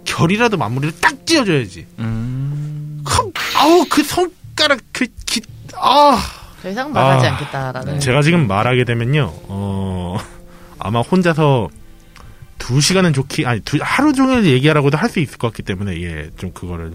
[0.04, 1.86] 결이라도 마무리를 딱 지어줘야지.
[2.00, 3.00] 음.
[3.04, 5.40] 그, 아우 그 손가락 그 기
[5.76, 6.18] 아
[6.61, 8.00] 더 이상 말하지 아, 않겠다라는.
[8.00, 10.18] 제가 지금 말하게 되면요 어
[10.80, 11.68] 아마 혼자서
[12.59, 16.30] 두 시간은 좋기 아니 두, 하루 종일 얘기하라고도 할 수 있을 것 같기 때문에 예
[16.36, 16.94] 좀 그거를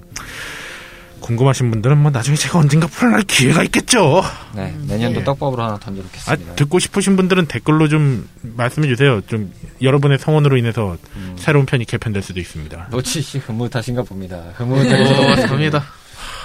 [1.24, 4.22] 궁금하신 분들은 뭐 나중에 제가 언젠가 풀어낼 기회가 있겠죠.
[4.54, 5.24] 네, 내년도 예.
[5.24, 6.56] 떡밥으로 하나 아, 던져놓겠습니다.
[6.56, 9.22] 듣고 싶으신 분들은 댓글로 좀 말씀해 주세요.
[9.22, 9.52] 좀
[9.82, 11.36] 여러분의 성원으로 인해서 음.
[11.40, 12.88] 새로운 편이 개편될 수도 있습니다.
[12.92, 14.36] 로치 씨 흐뭇하신가 봅니다.
[14.38, 15.84] 어, 흐뭇하신가 봅니다.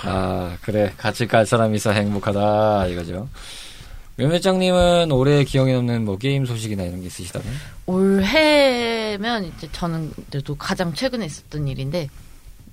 [0.05, 0.93] 아, 그래.
[0.97, 2.87] 같이 갈 사람이 있어 행복하다.
[2.87, 3.29] 이거죠.
[4.17, 7.47] 묘매장님은 올해 기억에 남는 뭐 게임 소식이나 이런 게 있으시다면?
[7.87, 12.09] 올해면 이제 저는 그래도 가장 최근에 있었던 일인데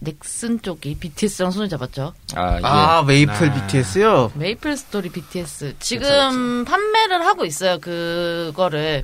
[0.05, 2.13] 넥슨 쪽이 BTS랑 손을 잡았죠.
[2.35, 2.65] 아, 이게.
[2.65, 3.53] 아, 메이플 아.
[3.67, 4.31] BTS요?
[4.35, 7.77] 메이플 스토리 BTS 지금 판매를 하고 있어요.
[7.79, 9.03] 그거를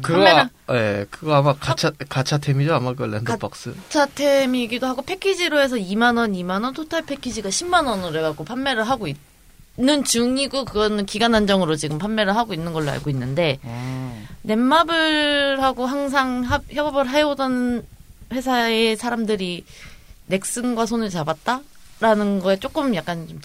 [0.00, 2.74] 그거, 판매는- 아, 예, 그거 아마 가차, 가차템이죠?
[2.74, 3.74] 아마 그 랜덤박스.
[3.90, 8.84] 차템이기도 하고 패키지로 해서 2만 원, 2만 원 토탈 패키지가 10만 원으로 해 갖고 판매를
[8.84, 9.06] 하고
[9.76, 13.58] 있는 중이고 그거는 기간 한정으로 지금 판매를 하고 있는 걸로 알고 있는데
[14.42, 17.84] 넷마블하고 항상 합- 협업을 해오던
[18.32, 19.64] 회사의 사람들이
[20.26, 23.40] 넥슨과 손을 잡았다라는 거에 조금 약간 좀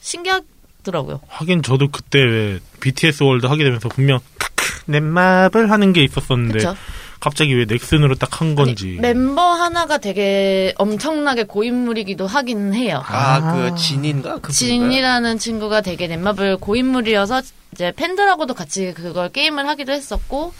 [0.00, 1.20] 신기하더라고요.
[1.28, 6.76] 하긴 저도 그때 왜 BTS 월드 하게 되면서 분명 크크 넷마블 하는 게 있었었는데 그렇죠.
[7.20, 13.00] 갑자기 왜 넥슨으로 딱 한 건지 멤버 하나가 되게 엄청나게 고인물이기도 하긴 해요.
[13.06, 14.38] 아, 그 진인가?
[14.40, 17.42] 그 진이라는 친구가 되게 넷마블 고인물이어서
[17.72, 20.52] 이제 팬들하고도 같이 그걸 게임을 하기도 했었고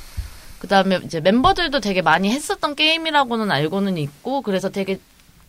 [0.61, 5.01] 그 다음에 이제 멤버들도 되게 많이 했었던 게임이라고는 알고는 있고 그래서 되게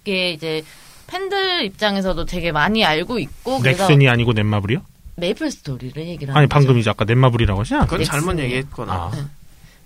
[0.04, 0.64] 이게 이제
[1.08, 4.82] 팬들 입장에서도 되게 많이 알고 있고 그래서 넥슨이 아니고 넷마블이요?
[5.16, 6.54] 메이플 스토리를 얘기를 하는 아니 거죠.
[6.60, 7.82] 방금 이제 아까 넷마블이라고 않았어요?
[7.82, 8.46] 그건 잘못 넥슨이에요.
[8.58, 8.94] 얘기했거나.
[8.94, 9.12] 아,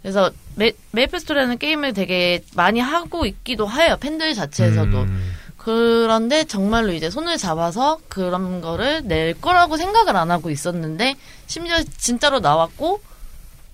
[0.02, 6.94] 그래서 메, 메이플 스토리라는 게임을 되게 많이 하고 있기도 해요 팬들 자체에서도 음, 그런데 정말로
[6.94, 11.16] 이제 손을 잡아서 그런 거를 낼 거라고 생각을 안 하고 있었는데
[11.48, 13.02] 심지어 진짜로 나왔고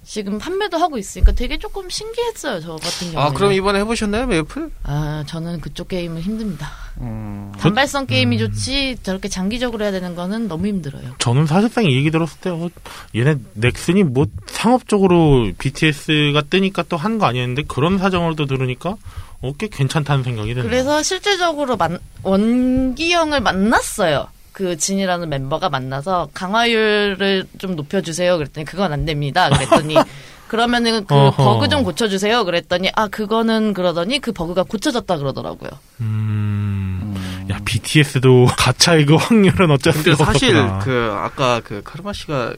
[0.06, 3.20] 지금 판매도 하고 있으니까 되게 조금 신기했어요 저 같은 경우는.
[3.20, 4.70] 아, 그럼 이번에 해보셨나요, 메이플?
[4.84, 6.70] 아 저는 그쪽 게임은 힘듭니다.
[7.00, 8.40] 음, 단발성 게임이 음.
[8.40, 11.16] 좋지 저렇게 장기적으로 해야 되는 거는 너무 힘들어요.
[11.20, 12.70] 저는 사실상 이 얘기 들었을 때 어,
[13.16, 18.96] 얘네 넥슨이 뭐 상업적으로 BTS가 뜨니까 또 한 거 아니었는데 그런 사정으로도 들으니까
[19.42, 20.70] 어, 꽤 괜찮다는 생각이 드네요.
[20.70, 24.28] 그래서 실질적으로 만, 원기영을 만났어요.
[24.54, 28.38] 그 진이라는 멤버가 만나서 강화율을 좀 높여주세요.
[28.38, 29.50] 그랬더니 그건 안 됩니다.
[29.50, 29.96] 그랬더니
[30.48, 31.44] 그러면은 그 어허.
[31.44, 32.46] 버그 좀 고쳐주세요.
[32.46, 35.72] 그랬더니 아 그거는 그러더니 그 버그가 고쳐졌다 그러더라고요.
[36.02, 37.16] 음,
[37.50, 40.80] 야 BTS도 가챠 이거 확률은 어쩔 수 없구나.
[40.80, 42.54] 그 아까 그 카르마 씨가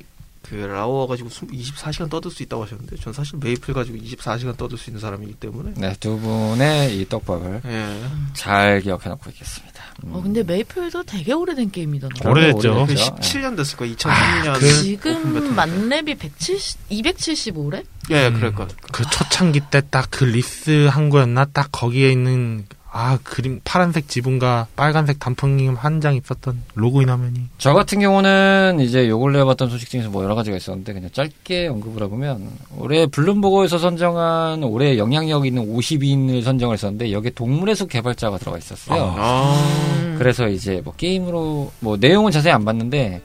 [0.49, 4.89] 그 라오어 가지고 24시간 떠들 수 있다고 하셨는데 전 사실 메이플 가지고 24시간 떠들 수
[4.89, 8.03] 있는 사람이기 때문에 네, 두 분의 이 떡밥을 예.
[8.33, 9.74] 잘 기억해 놓고 있겠습니다.
[10.03, 10.13] 음.
[10.13, 12.73] 어 근데 메이플도 되게 오래된 거 오래됐죠.
[12.75, 13.15] 그 오래됐죠.
[13.15, 13.89] 17년 됐을 거야.
[13.91, 14.47] 2003년.
[14.49, 17.83] 아, 그- 지금 만렙이 170, 275래?
[18.11, 18.33] 예, 음.
[18.35, 18.67] 그럴 거.
[18.91, 21.45] 그 초창기 때 딱 그 리스 한 거였나?
[21.45, 22.65] 딱 거기에 있는
[22.97, 29.19] 아 그림 파란색 지붕과 빨간색 단풍이 한장 있었던 로그인 화면이 저 같은 경우는 이제 요
[29.19, 34.63] 근래 봤던 소식 중에서 뭐 여러 가지가 있었는데 그냥 짧게 언급을 해보면 올해 블룸버그에서 선정한
[34.63, 39.13] 올해 영향력 있는 52인을 선정을 했었는데 여기에 동물의 숲 개발자가 들어가 있었어요.
[39.17, 40.15] 아.
[40.17, 43.21] 그래서 이제 뭐 게임으로 뭐 내용은 자세히 안 봤는데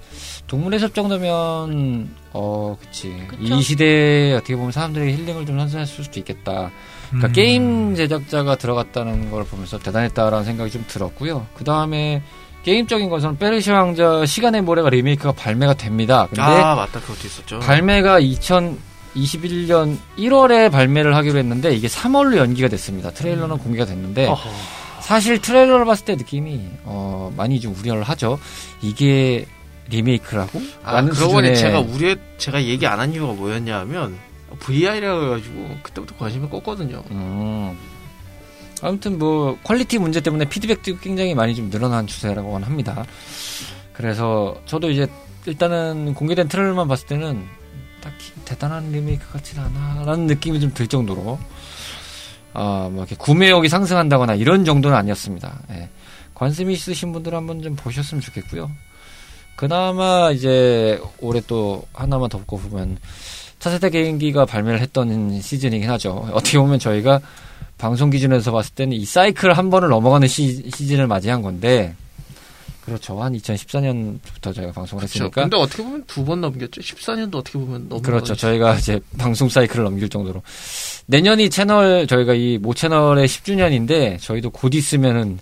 [0.48, 3.54] 동물의 숲 정도면 어 그치 그쵸.
[3.54, 6.72] 이 시대에 어떻게 보면 사람들에게 힐링을 좀 선사했을 수도 있겠다.
[7.11, 7.32] 그러니까 음.
[7.32, 11.46] 게임 제작자가 들어갔다는 걸 보면서 대단했다라는 생각이 좀 들었고요.
[11.54, 12.22] 그 다음에
[12.64, 16.26] 게임적인 것은 페르시아 왕자 시간의 모래가 리메이크가 발매가 됩니다.
[16.28, 17.00] 근데 아, 맞다.
[17.00, 17.58] 그것도 있었죠.
[17.61, 18.20] 발매가
[19.14, 23.11] 2021년 1월에 발매를 하기로 했는데 이게 3월로 연기가 됐습니다.
[23.11, 24.50] 트레일러는 공개가 됐는데 어허.
[25.00, 28.38] 사실 트레일러를 봤을 때 느낌이 어, 많이 좀 우려를 하죠.
[28.82, 29.46] 이게
[29.88, 30.61] 리메이크라고?
[30.84, 34.16] 아, 그러고 보니 제가 우리 제가 얘기 안 한 이유가 뭐였냐면
[34.59, 37.03] VR이라고 해가지고 그때부터 관심이 껐거든요.
[37.11, 37.78] 음.
[38.82, 43.05] 아무튼 뭐 quality 문제 때문에 피드백도 굉장히 많이 좀 늘어난 추세라고 합니다.
[43.92, 45.07] 그래서 저도 이제
[45.46, 47.44] 일단은 공개된 트레일러만 봤을 때는
[48.01, 51.38] 딱히 대단한 리메이크 같진 않아라는 느낌이 좀 들 정도로
[52.53, 55.61] 아, 뭐 이렇게 구매욕이 상승한다거나 이런 정도는 아니었습니다.
[55.70, 55.88] 예.
[56.34, 58.70] 관심이 있으신 분들 한번 좀 보셨으면 좋겠고요.
[59.57, 62.96] 그나마 이제 올해 또 하나만 더 보면
[63.61, 66.28] 차세대 개인기가 발매를 했던 시즌이긴 하죠.
[66.32, 67.20] 어떻게 보면 저희가
[67.78, 71.94] 방송 기준에서 봤을 때는 이 사이클 한 번을 넘어가는 시, 시즌을 맞이한 건데
[72.84, 73.22] 그렇죠.
[73.22, 75.18] 한 2014년부터 저희가 방송을 그렇죠.
[75.24, 76.80] 했으니까 근데 어떻게 보면 두 번 넘겼죠.
[76.80, 78.34] 14년도 어떻게 보면 넘 그렇죠.
[78.34, 80.42] 저희가 이제 방송 사이클을 넘길 정도로
[81.06, 85.38] 내년이 채널 저희가 이 모 채널의 10주년인데 저희도 곧 있으면은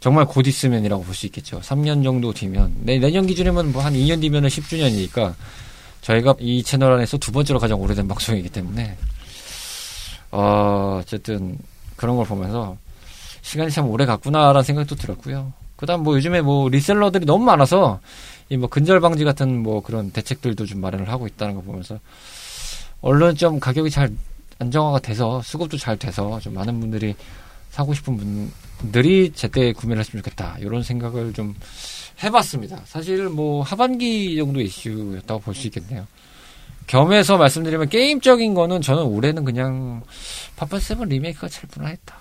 [0.00, 1.60] 정말 곧 있으면이라고 볼 수 있겠죠.
[1.60, 5.34] 3년 정도 뒤면 내, 내년 기준이면 뭐 한 2년 뒤면은 10주년이니까
[6.02, 8.96] 저희가 이 채널 안에서 두 번째로 가장 오래된 방송이기 때문에
[10.30, 11.58] 어, 어쨌든
[11.96, 12.76] 그런 걸 보면서
[13.42, 15.52] 시간이 참 오래 갔구나라는 생각도 들었고요.
[15.76, 18.00] 그다음 뭐 요즘에 뭐 리셀러들이 너무 많아서
[18.50, 21.98] 이 뭐 근절 방지 같은 뭐 그런 대책들도 좀 마련을 하고 있다는 거 보면서
[23.00, 24.10] 얼른 좀 가격이 잘
[24.58, 27.14] 안정화가 돼서 수급도 잘 돼서 좀 많은 분들이
[27.70, 28.16] 사고 싶은
[28.82, 31.54] 분들이 제때 구매를 했으면 좋겠다 이런 생각을 좀
[32.22, 32.80] 해봤습니다.
[32.86, 36.06] 사실 뭐 하반기 정도 이슈였다고 볼 수 있겠네요.
[36.86, 40.02] 겸해서 말씀드리면 게임적인 거는 저는 올해는 그냥
[40.56, 42.16] 파판 세븐 리메이크가 제일 무난했다.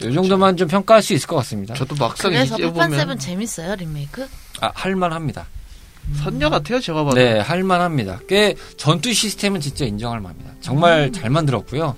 [0.00, 1.74] 이 정도만 좀 평가할 수 있을 것 같습니다.
[1.74, 4.28] 저도 막상 그래서 이제 파판 보면 세븐 재밌어요 리메이크?
[4.60, 5.46] 아, 할만합니다.
[6.22, 6.80] 선녀 같아요.
[6.80, 7.16] 제가 봐도.
[7.16, 8.20] 네, 할만합니다.
[8.28, 10.52] 꽤 전투 시스템은 진짜 인정할 만합니다.
[10.60, 11.96] 정말 잘 만들었고요.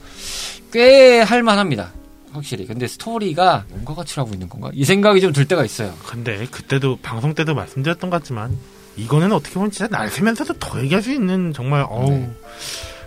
[0.72, 1.92] 꽤 할만합니다.
[2.32, 2.66] 확실히.
[2.66, 4.70] 근데 스토리가 뭔가 가치라고 있는 건가?
[4.72, 5.94] 이 생각이 좀 들 때가 있어요.
[6.06, 8.56] 근데 그때도 방송 때도 말씀드렸던 것 같지만
[8.96, 12.30] 이거는 어떻게 보면 진짜 날 새면서도 더 얘기할 수 있는 정말 어우 네.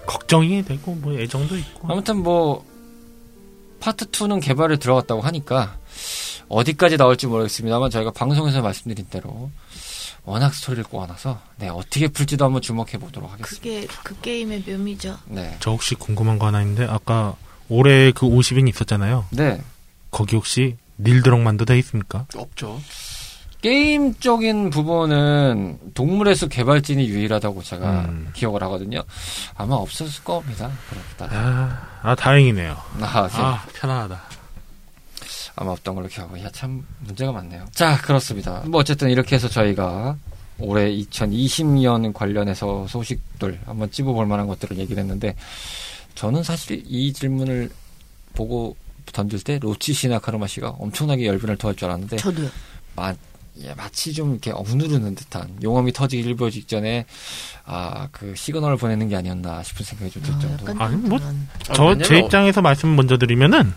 [0.06, 2.66] 걱정이 되고 뭐 애정도 있고 아무튼 뭐
[3.80, 5.78] 파트 2는 개발에 들어갔다고 하니까
[6.48, 9.50] 어디까지 나올지 모르겠습니다만 저희가 방송에서 말씀드린 대로
[10.26, 13.62] 워낙 스토리를 꼬아놔서 네 어떻게 풀지도 한번 주목해 보도록 하겠습니다.
[13.62, 15.18] 그게 그 게임의 묘미죠.
[15.26, 17.36] 네, 저 혹시 궁금한 거 하나 있는데 아까
[17.70, 19.26] 올해 그 50인 있었잖아요.
[19.32, 19.60] 네
[20.12, 22.26] 거기 혹시 닐드럭만도 돼 있습니까?
[22.36, 22.80] 없죠.
[23.62, 28.30] 게임적인 부분은 동물의 숲 개발진이 유일하다고 제가 음.
[28.34, 29.02] 기억을 하거든요.
[29.56, 30.70] 아마 없었을 겁니다.
[30.90, 31.34] 그렇다.
[31.34, 32.72] 아, 아 다행이네요.
[33.02, 33.38] 아, 네.
[33.38, 34.22] 아 편안하다.
[35.56, 37.66] 아마 없던 걸로 기억하고 야 참 문제가 많네요.
[37.72, 38.64] 자 그렇습니다.
[38.66, 40.18] 뭐 어쨌든 이렇게 해서 저희가
[40.60, 45.36] 올해 2020년 관련해서 소식들 한번 찝어볼 만한 것들을 얘기를 했는데
[46.16, 47.70] 저는 사실 이 질문을
[48.36, 48.76] 보고
[49.12, 52.50] 던질 때 로치 씨나 카르마 씨가 엄청나게 열변을 토할 줄 알았는데 저도요.
[52.96, 53.14] 마,
[53.62, 57.06] 예, 마치 좀 이렇게 억누르는 듯한 용암이 터지기 일보 직전에
[57.66, 60.84] 아 그 시그널을 보내는 게 아니었나 싶은 생각이 좀들 아, 정도.
[60.84, 63.74] 아니, 뭐- 아, 저 왜냐면 제 입장에서 말씀 먼저 드리면은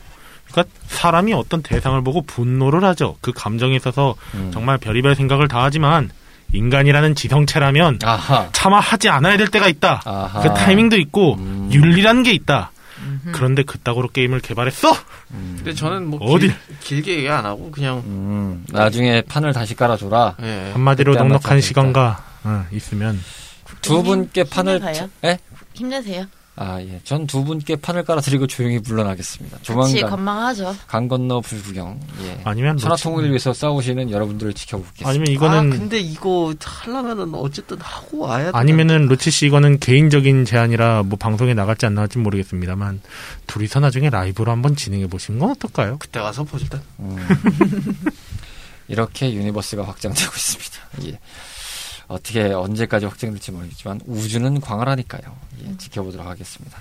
[0.50, 3.16] 그러니까 사람이 어떤 대상을 보고 분노를 하죠.
[3.20, 4.50] 그 감정에 있어서 음.
[4.52, 6.10] 정말 별의별 생각을 다 하지만
[6.52, 8.48] 인간이라는 지성체라면 아하.
[8.52, 10.02] 차마 하지 않아야 될 때가 있다.
[10.04, 10.40] 아하.
[10.40, 11.68] 그 타이밍도 있고 음.
[11.72, 12.70] 윤리라는 게 있다.
[12.98, 13.32] 음흠.
[13.32, 14.90] 그런데 그따구로 게임을 개발했어?
[15.32, 15.54] 음.
[15.58, 16.54] 근데 저는 뭐 어딜?
[16.80, 20.36] 길, 길게 얘기 안 하고 그냥 음, 나중에 판을 다시 깔아줘라.
[20.42, 20.70] 예.
[20.72, 21.60] 한마디로 넉넉한.
[21.60, 23.20] 시간과 어, 있으면
[23.82, 25.10] 두 분께 판을 힘내세요.
[25.24, 25.38] 예?
[25.74, 26.24] 힘내세요.
[26.58, 29.58] 아 예, 전 두 분께 판을 깔아드리고 조용히 물러나겠습니다.
[29.60, 30.74] 조만간 건망하죠.
[30.86, 32.00] 강 건너 불구경.
[32.22, 32.40] 예.
[32.44, 35.06] 아니면 천하 놓치- 통일을 위해서 싸우시는 여러분들을 지켜보겠습니다.
[35.08, 38.58] 아니면 아 이거는 근데 이거 하려면은 어쨌든 하고 와야 돼.
[38.58, 43.02] 아니면은 로치 씨 이거는 개인적인 제안이라 뭐 방송에 나갈지 안 나갈지 모르겠습니다만
[43.46, 45.98] 둘이서 나중에 라이브로 한번 진행해 보시는 건 어떨까요?
[45.98, 46.80] 그때 가서 보자.
[47.00, 47.16] 음.
[48.88, 50.76] 이렇게 universe가 확장되고 있습니다.
[51.08, 51.18] 예.
[52.08, 55.22] 어떻게 언제까지 확장될지 모르겠지만 우주는 광활하니까요.
[55.64, 56.78] 예, 지켜보도록 하겠습니다.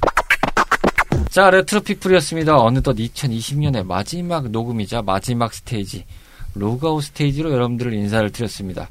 [1.30, 2.58] 자, 레트로 피플이었습니다.
[2.58, 6.06] 어느덧 2020년의 마지막 녹음이자 마지막 스테이지,
[6.54, 8.90] 로그아웃 스테이지로 여러분들을 인사를 드렸습니다.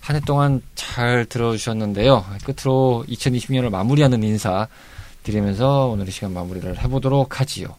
[0.00, 2.24] 한 해 동안 잘 들어주셨는데요.
[2.44, 4.66] 끝으로 2020년을 마무리하는 인사
[5.22, 7.76] 드리면서 오늘의 시간 마무리를 해보도록 하지요.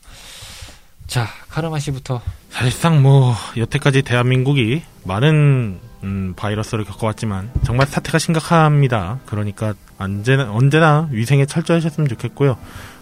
[1.07, 9.19] 자, 카르마 씨부터 사실상 뭐 여태까지 대한민국이 많은 음, 바이러스를 겪어왔지만 정말 사태가 심각합니다.
[9.25, 12.57] 그러니까 언제나, 언제나 위생에 철저하셨으면 좋겠고요.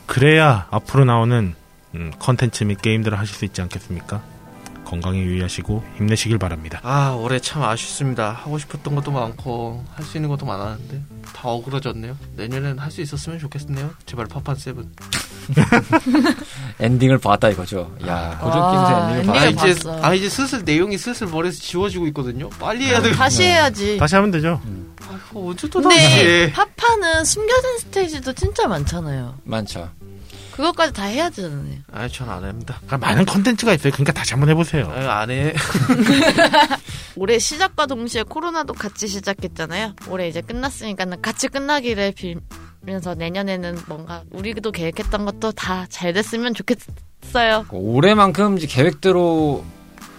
[0.05, 1.53] 그래야 앞으로 나오는
[1.95, 4.21] 음, 컨텐츠 및 게임들을 하실 수 있지 않겠습니까?
[4.89, 6.79] 건강에 유의하시고 힘내시길 바랍니다.
[6.83, 8.31] 아 올해 참 아쉽습니다.
[8.31, 11.01] 하고 싶었던 것도 많고 할 수 있는 것도 많았는데
[11.35, 12.17] 다 어그러졌네요.
[12.35, 13.91] 내년엔 할 수 있었으면 좋겠네요.
[14.07, 14.89] 제발 파판 세븐.
[16.79, 17.95] 엔딩을 봤다 이거죠.
[18.07, 19.41] 야, 아, 게임에서 엔딩을 봤다.
[19.41, 20.03] 아 이제 봤어.
[20.03, 22.49] 아 이제 슬슬 내용이 슬슬 머리에서 지워지고 있거든요.
[22.59, 23.11] 빨리 해야 돼.
[23.11, 23.97] 다시 해야지.
[23.97, 24.59] 다시 하면 되죠.
[25.07, 26.51] 아이고 언제 또 다시 해.
[26.51, 29.35] 파판은 숨겨진 스테이지도 진짜 많잖아요.
[29.43, 29.89] 많죠.
[30.59, 31.77] 그것까지 다 해야 되잖아요.
[31.93, 32.75] 아니 전안 합니다.
[32.85, 33.93] 그러니까 많은 컨텐츠가 있어요.
[33.93, 34.91] 그러니까 다시 한번 해보세요.
[34.91, 35.53] 아니, 안 해.
[37.15, 39.93] 올해 시작과 동시에 코로나도 같이 시작했잖아요.
[40.09, 42.13] 올해 이제 끝났으니까는 같이 끝나기를
[42.81, 47.65] 빌면서 내년에는 뭔가 우리도 계획했던 것도 다 잘 됐으면 좋겠어요.
[47.71, 49.63] 올해만큼 이제 계획대로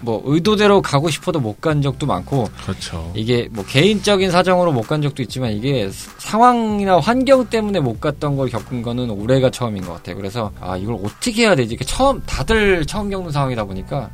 [0.03, 3.13] 뭐 의도대로 가고 싶어도 못 간 적도 많고 그렇죠.
[3.15, 8.49] 이게 뭐 개인적인 사정으로 못 간 적도 있지만 이게 상황이나 환경 때문에 못 갔던 걸
[8.49, 10.17] 겪은 거는 올해가 처음인 것 같아요.
[10.17, 11.75] 그래서 아 이걸 어떻게 해야 되지?
[11.75, 14.11] 이게 처음 다들 처음 겪는 상황이다 보니까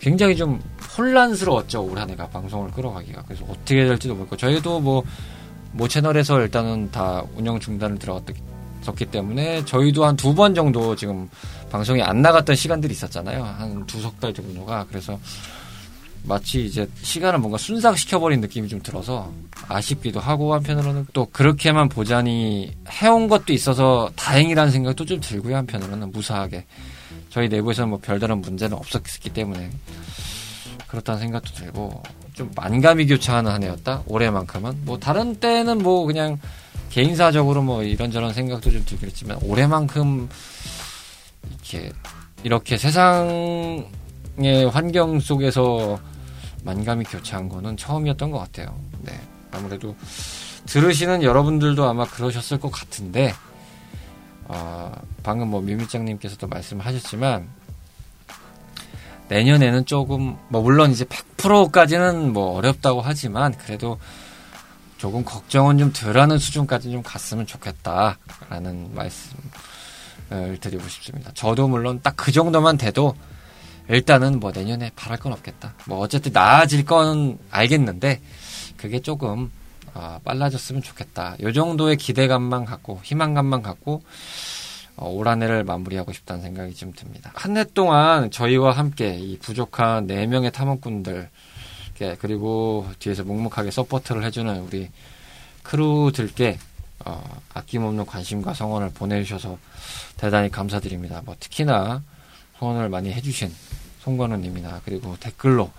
[0.00, 0.60] 굉장히 좀
[0.98, 7.22] 혼란스러웠죠 올 한해가 방송을 끌어가기가 그래서 어떻게 해야 될지도 모르고 저희도 뭐모 채널에서 일단은 다
[7.36, 11.28] 운영 중단을 들어갔기 때문에 저희도 한 두 번 정도 지금
[11.74, 13.42] 방송이 안 나갔던 시간들이 있었잖아요.
[13.42, 14.86] 한 두 석 달 정도가.
[14.88, 15.18] 그래서
[16.22, 19.32] 마치 이제 시간을 뭔가 순삭시켜버린 느낌이 좀 들어서
[19.66, 25.56] 아쉽기도 하고 한편으로는 또 그렇게만 보자니 해온 것도 있어서 다행이라는 생각도 좀 들고요.
[25.56, 26.64] 한편으로는 무사하게
[27.28, 29.68] 저희 내부에서는 뭐 별다른 문제는 없었기 때문에
[30.86, 32.04] 그렇다는 생각도 들고
[32.34, 34.04] 좀 만감이 교차하는 한 해였다.
[34.06, 34.82] 올해만큼은.
[34.84, 36.38] 뭐 다른 때는 뭐 그냥
[36.90, 40.28] 개인사적으로 뭐 이런저런 생각도 좀 들긴 했지만 올해만큼
[41.48, 41.92] 이렇게
[42.42, 43.86] 이렇게 세상의
[44.72, 45.98] 환경 속에서
[46.64, 48.78] 만감이 교차한 거는 처음이었던 것 같아요.
[49.00, 49.12] 네.
[49.50, 49.96] 아무래도
[50.66, 53.34] 들으시는 여러분들도 아마 그러셨을 것 같은데,
[54.48, 54.92] 아,
[55.22, 57.48] 방금 뭐 뮤미짱님께서도 말씀하셨지만,
[59.28, 63.98] 내년에는 조금, 뭐, 물론 이제 100%까지는 뭐 어렵다고 하지만, 그래도
[64.98, 69.42] 조금 걱정은 좀 덜 하는 수준까지 좀 갔으면 좋겠다라는 말씀을
[70.30, 71.30] 드리고 싶습니다.
[71.34, 73.14] 저도 물론 딱 그 정도만 돼도
[73.88, 75.74] 일단은 뭐 내년에 바랄 건 없겠다.
[75.86, 78.20] 뭐 어쨌든 나아질 건 알겠는데
[78.76, 79.50] 그게 조금
[79.92, 81.36] 아, 빨라졌으면 좋겠다.
[81.40, 84.02] 요 정도의 기대감만 갖고 희망감만 갖고
[84.96, 87.30] 어, 올 한 해를 마무리하고 싶다는 생각이 좀 듭니다.
[87.34, 91.28] 한 해 동안 저희와 함께 이 부족한 4명의 탐험꾼들
[92.00, 94.88] 예, 그리고 뒤에서 묵묵하게 support를 해주는 우리
[95.62, 96.58] crew들께
[97.04, 99.58] 어, 아낌없는 관심과 성원을 보내주셔서
[100.16, 101.22] 대단히 감사드립니다.
[101.24, 102.02] 뭐 특히나
[102.58, 103.52] 후원을 많이 해주신
[104.00, 105.70] 송건우님이나 그리고 댓글로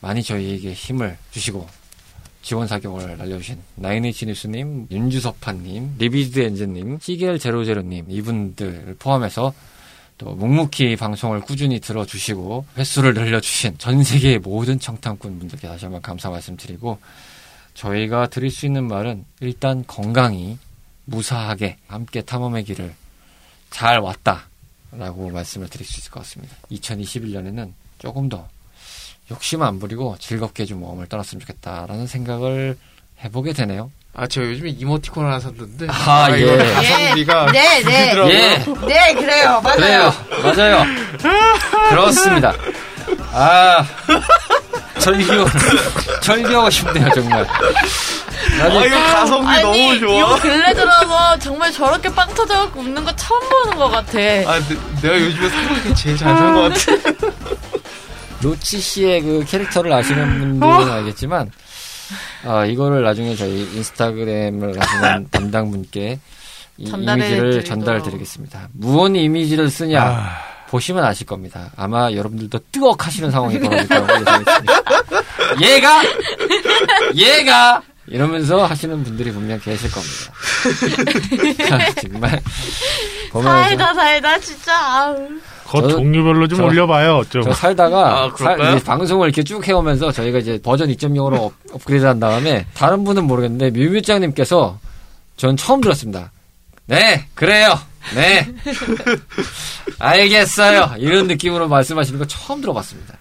[0.00, 1.66] 많이 저희에게 힘을 주시고
[2.42, 9.54] 지원 사격을 날려주신 Nine Inch News님, 윤주섭파님, 리비드 엔진님, 시겔 제로제로님 이분들 포함해서
[10.18, 16.30] 또 묵묵히 방송을 꾸준히 들어주시고 횟수를 늘려주신 전 세계의 모든 청탐꾼 분들께 다시 한번 감사
[16.30, 16.98] 말씀드리고
[17.74, 20.58] 저희가 드릴 수 있는 말은 일단 건강히
[21.04, 22.94] 무사하게 함께 탐험의 길을
[23.70, 26.56] 잘 왔다라고 말씀을 드릴 수 있을 것 같습니다.
[26.70, 28.48] 2021년에는 조금 더
[29.30, 32.78] 욕심 안 부리고 즐겁게 좀 모험을 떠났으면 좋겠다라는 생각을
[33.24, 33.90] 해보게 되네요.
[34.16, 35.88] 아, 제가 요즘에 이모티콘 하나 샀는데.
[35.90, 36.40] 아, 예.
[36.40, 37.52] 이거 가성비가.
[37.52, 38.08] 네, 네.
[38.10, 38.34] 들더라고요.
[38.34, 38.58] 예.
[38.86, 39.60] 네, 그래요.
[39.60, 39.76] 맞아요.
[39.76, 40.12] 그래요.
[40.42, 40.84] 맞아요.
[41.90, 42.54] 그렇습니다.
[43.32, 43.84] 아,
[45.04, 45.44] 절교,
[46.22, 47.46] 절교하고 싶네요, 정말.
[48.58, 50.18] 나중에 아, 이거 가성비 아니, 너무 좋아.
[50.18, 54.18] 이거 근래 들어서 정말 저렇게 빵 터져갖고 웃는 거 처음 보는 것 같아.
[54.18, 55.50] 아, 내, 내가 요즘에
[55.82, 57.16] 중에 제일 잘산것 같아.
[58.42, 61.50] 로치 씨의 그 캐릭터를 아시는 분들은 알겠지만,
[62.46, 66.18] 아, 이거를 나중에 저희 인스타그램을 하시는 담당분께
[66.76, 67.64] 이 이미지를 드리도록.
[67.64, 68.68] 전달드리겠습니다.
[68.72, 70.38] 무언 이미지를 쓰냐, 아,
[70.74, 71.70] 보시면 아실 겁니다.
[71.76, 74.82] 아마 여러분들도 뜨거워하시는 상황이 벌어질 거라고 예상했습니다.
[75.62, 76.02] 얘가!
[77.14, 77.82] 얘가!
[78.08, 81.68] 이러면서 하시는 분들이 분명 계실 겁니다.
[81.68, 82.42] 자, 정말
[83.32, 85.14] 살다 살다 진짜 아우.
[85.70, 87.22] 그 저- 종류별로 좀 저- 올려봐요.
[87.30, 87.42] 좀.
[87.42, 88.32] 저 살다가 아?
[88.36, 93.04] 살- 이제 방송을 이렇게 쭉 해오면서 저희가 이제 버전 2.0으로 업, 업그레이드 한 다음에 다른
[93.04, 94.80] 분은 모르겠는데 뮤뮤짱님께서
[95.36, 96.32] 전 처음 들었습니다.
[96.86, 97.78] 네, 그래요.
[98.14, 98.46] 네.
[99.98, 100.94] 알겠어요.
[100.98, 103.14] 이런 느낌으로 말씀하시는 거 처음 들어봤습니다.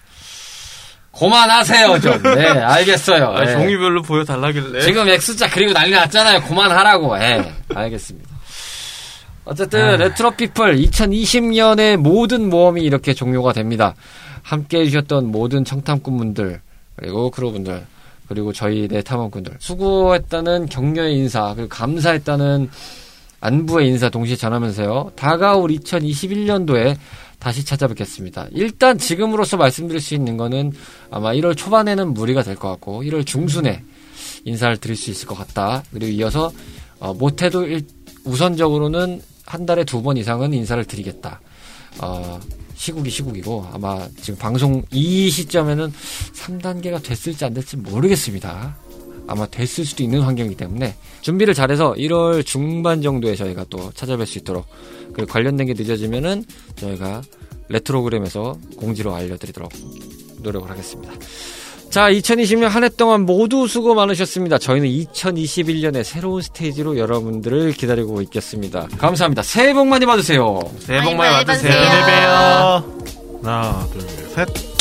[1.18, 2.24] 그만하세요, 좀.
[2.24, 3.28] 네, 알겠어요.
[3.28, 3.54] 아, 네.
[3.54, 4.82] 종류별로 보여달라길래.
[4.82, 6.42] 지금 X자 그리고 난리 났잖아요.
[6.42, 7.18] 그만하라고.
[7.20, 7.54] 예.
[7.74, 8.34] 알겠습니다.
[9.46, 13.94] 어쨌든 레트로 피플 2020년의 모든 모험이 이렇게 종료가 됩니다.
[14.42, 16.62] 함께 해주셨던 모든 청탐꾼분들
[16.96, 17.86] 그리고 crew분들
[18.28, 22.70] 그리고 저희 네 탐험꾼들 수고했다는 격려의 인사 그리고 감사했다는
[23.48, 25.12] 안부의 인사 동시에 전하면서요.
[25.18, 26.96] 다가올 2021년도에
[27.40, 28.48] 다시 찾아뵙겠습니다.
[28.54, 30.72] 일단 지금으로서 말씀드릴 수 있는 거는
[31.12, 33.84] 아마 1월 초반에는 무리가 될 것 같고 1월 중순에
[34.46, 35.84] 인사를 드릴 수 있을 것 같다.
[35.92, 36.52] 그리고 이어서
[37.00, 37.86] 어, 못해도 일-
[38.24, 41.42] 우선적으로는 한 달에 두 번 이상은 인사를 드리겠다.
[42.00, 42.40] 어,
[42.76, 45.92] 시국이 시국이고 아마 지금 방송 이 시점에는
[46.34, 48.78] 3단계가 됐을지 안 됐을지 모르겠습니다.
[49.28, 54.38] 아마 됐을 수도 있는 환경이기 때문에 준비를 잘해서 1월 중반 정도에 저희가 또 찾아뵐 수
[54.40, 54.66] 있도록
[55.14, 56.44] 그리고 관련된 게 늦어지면은
[56.76, 57.22] 저희가
[57.70, 59.72] 레트로그램에서 공지로 알려드리도록
[60.40, 61.14] 노력을 하겠습니다.
[61.90, 64.58] 자, 2020년 한 해 동안 모두 수고 많으셨습니다.
[64.58, 68.88] 저희는 2021년에 새로운 스테이지로 여러분들을 기다리고 있겠습니다.
[68.98, 69.44] 감사합니다.
[69.44, 70.60] 새해 복 많이 받으세요.
[70.80, 71.72] 새해 복 많이 많이 받으세요.
[71.72, 72.94] 받으세요.
[73.44, 74.73] 하나, 둘, 셋.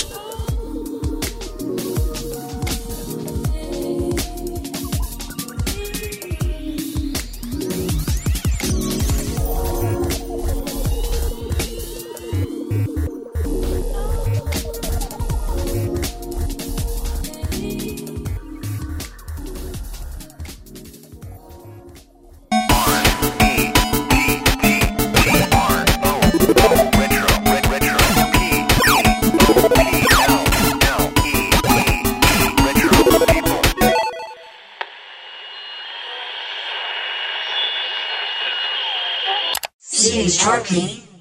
[40.73, 41.12] mim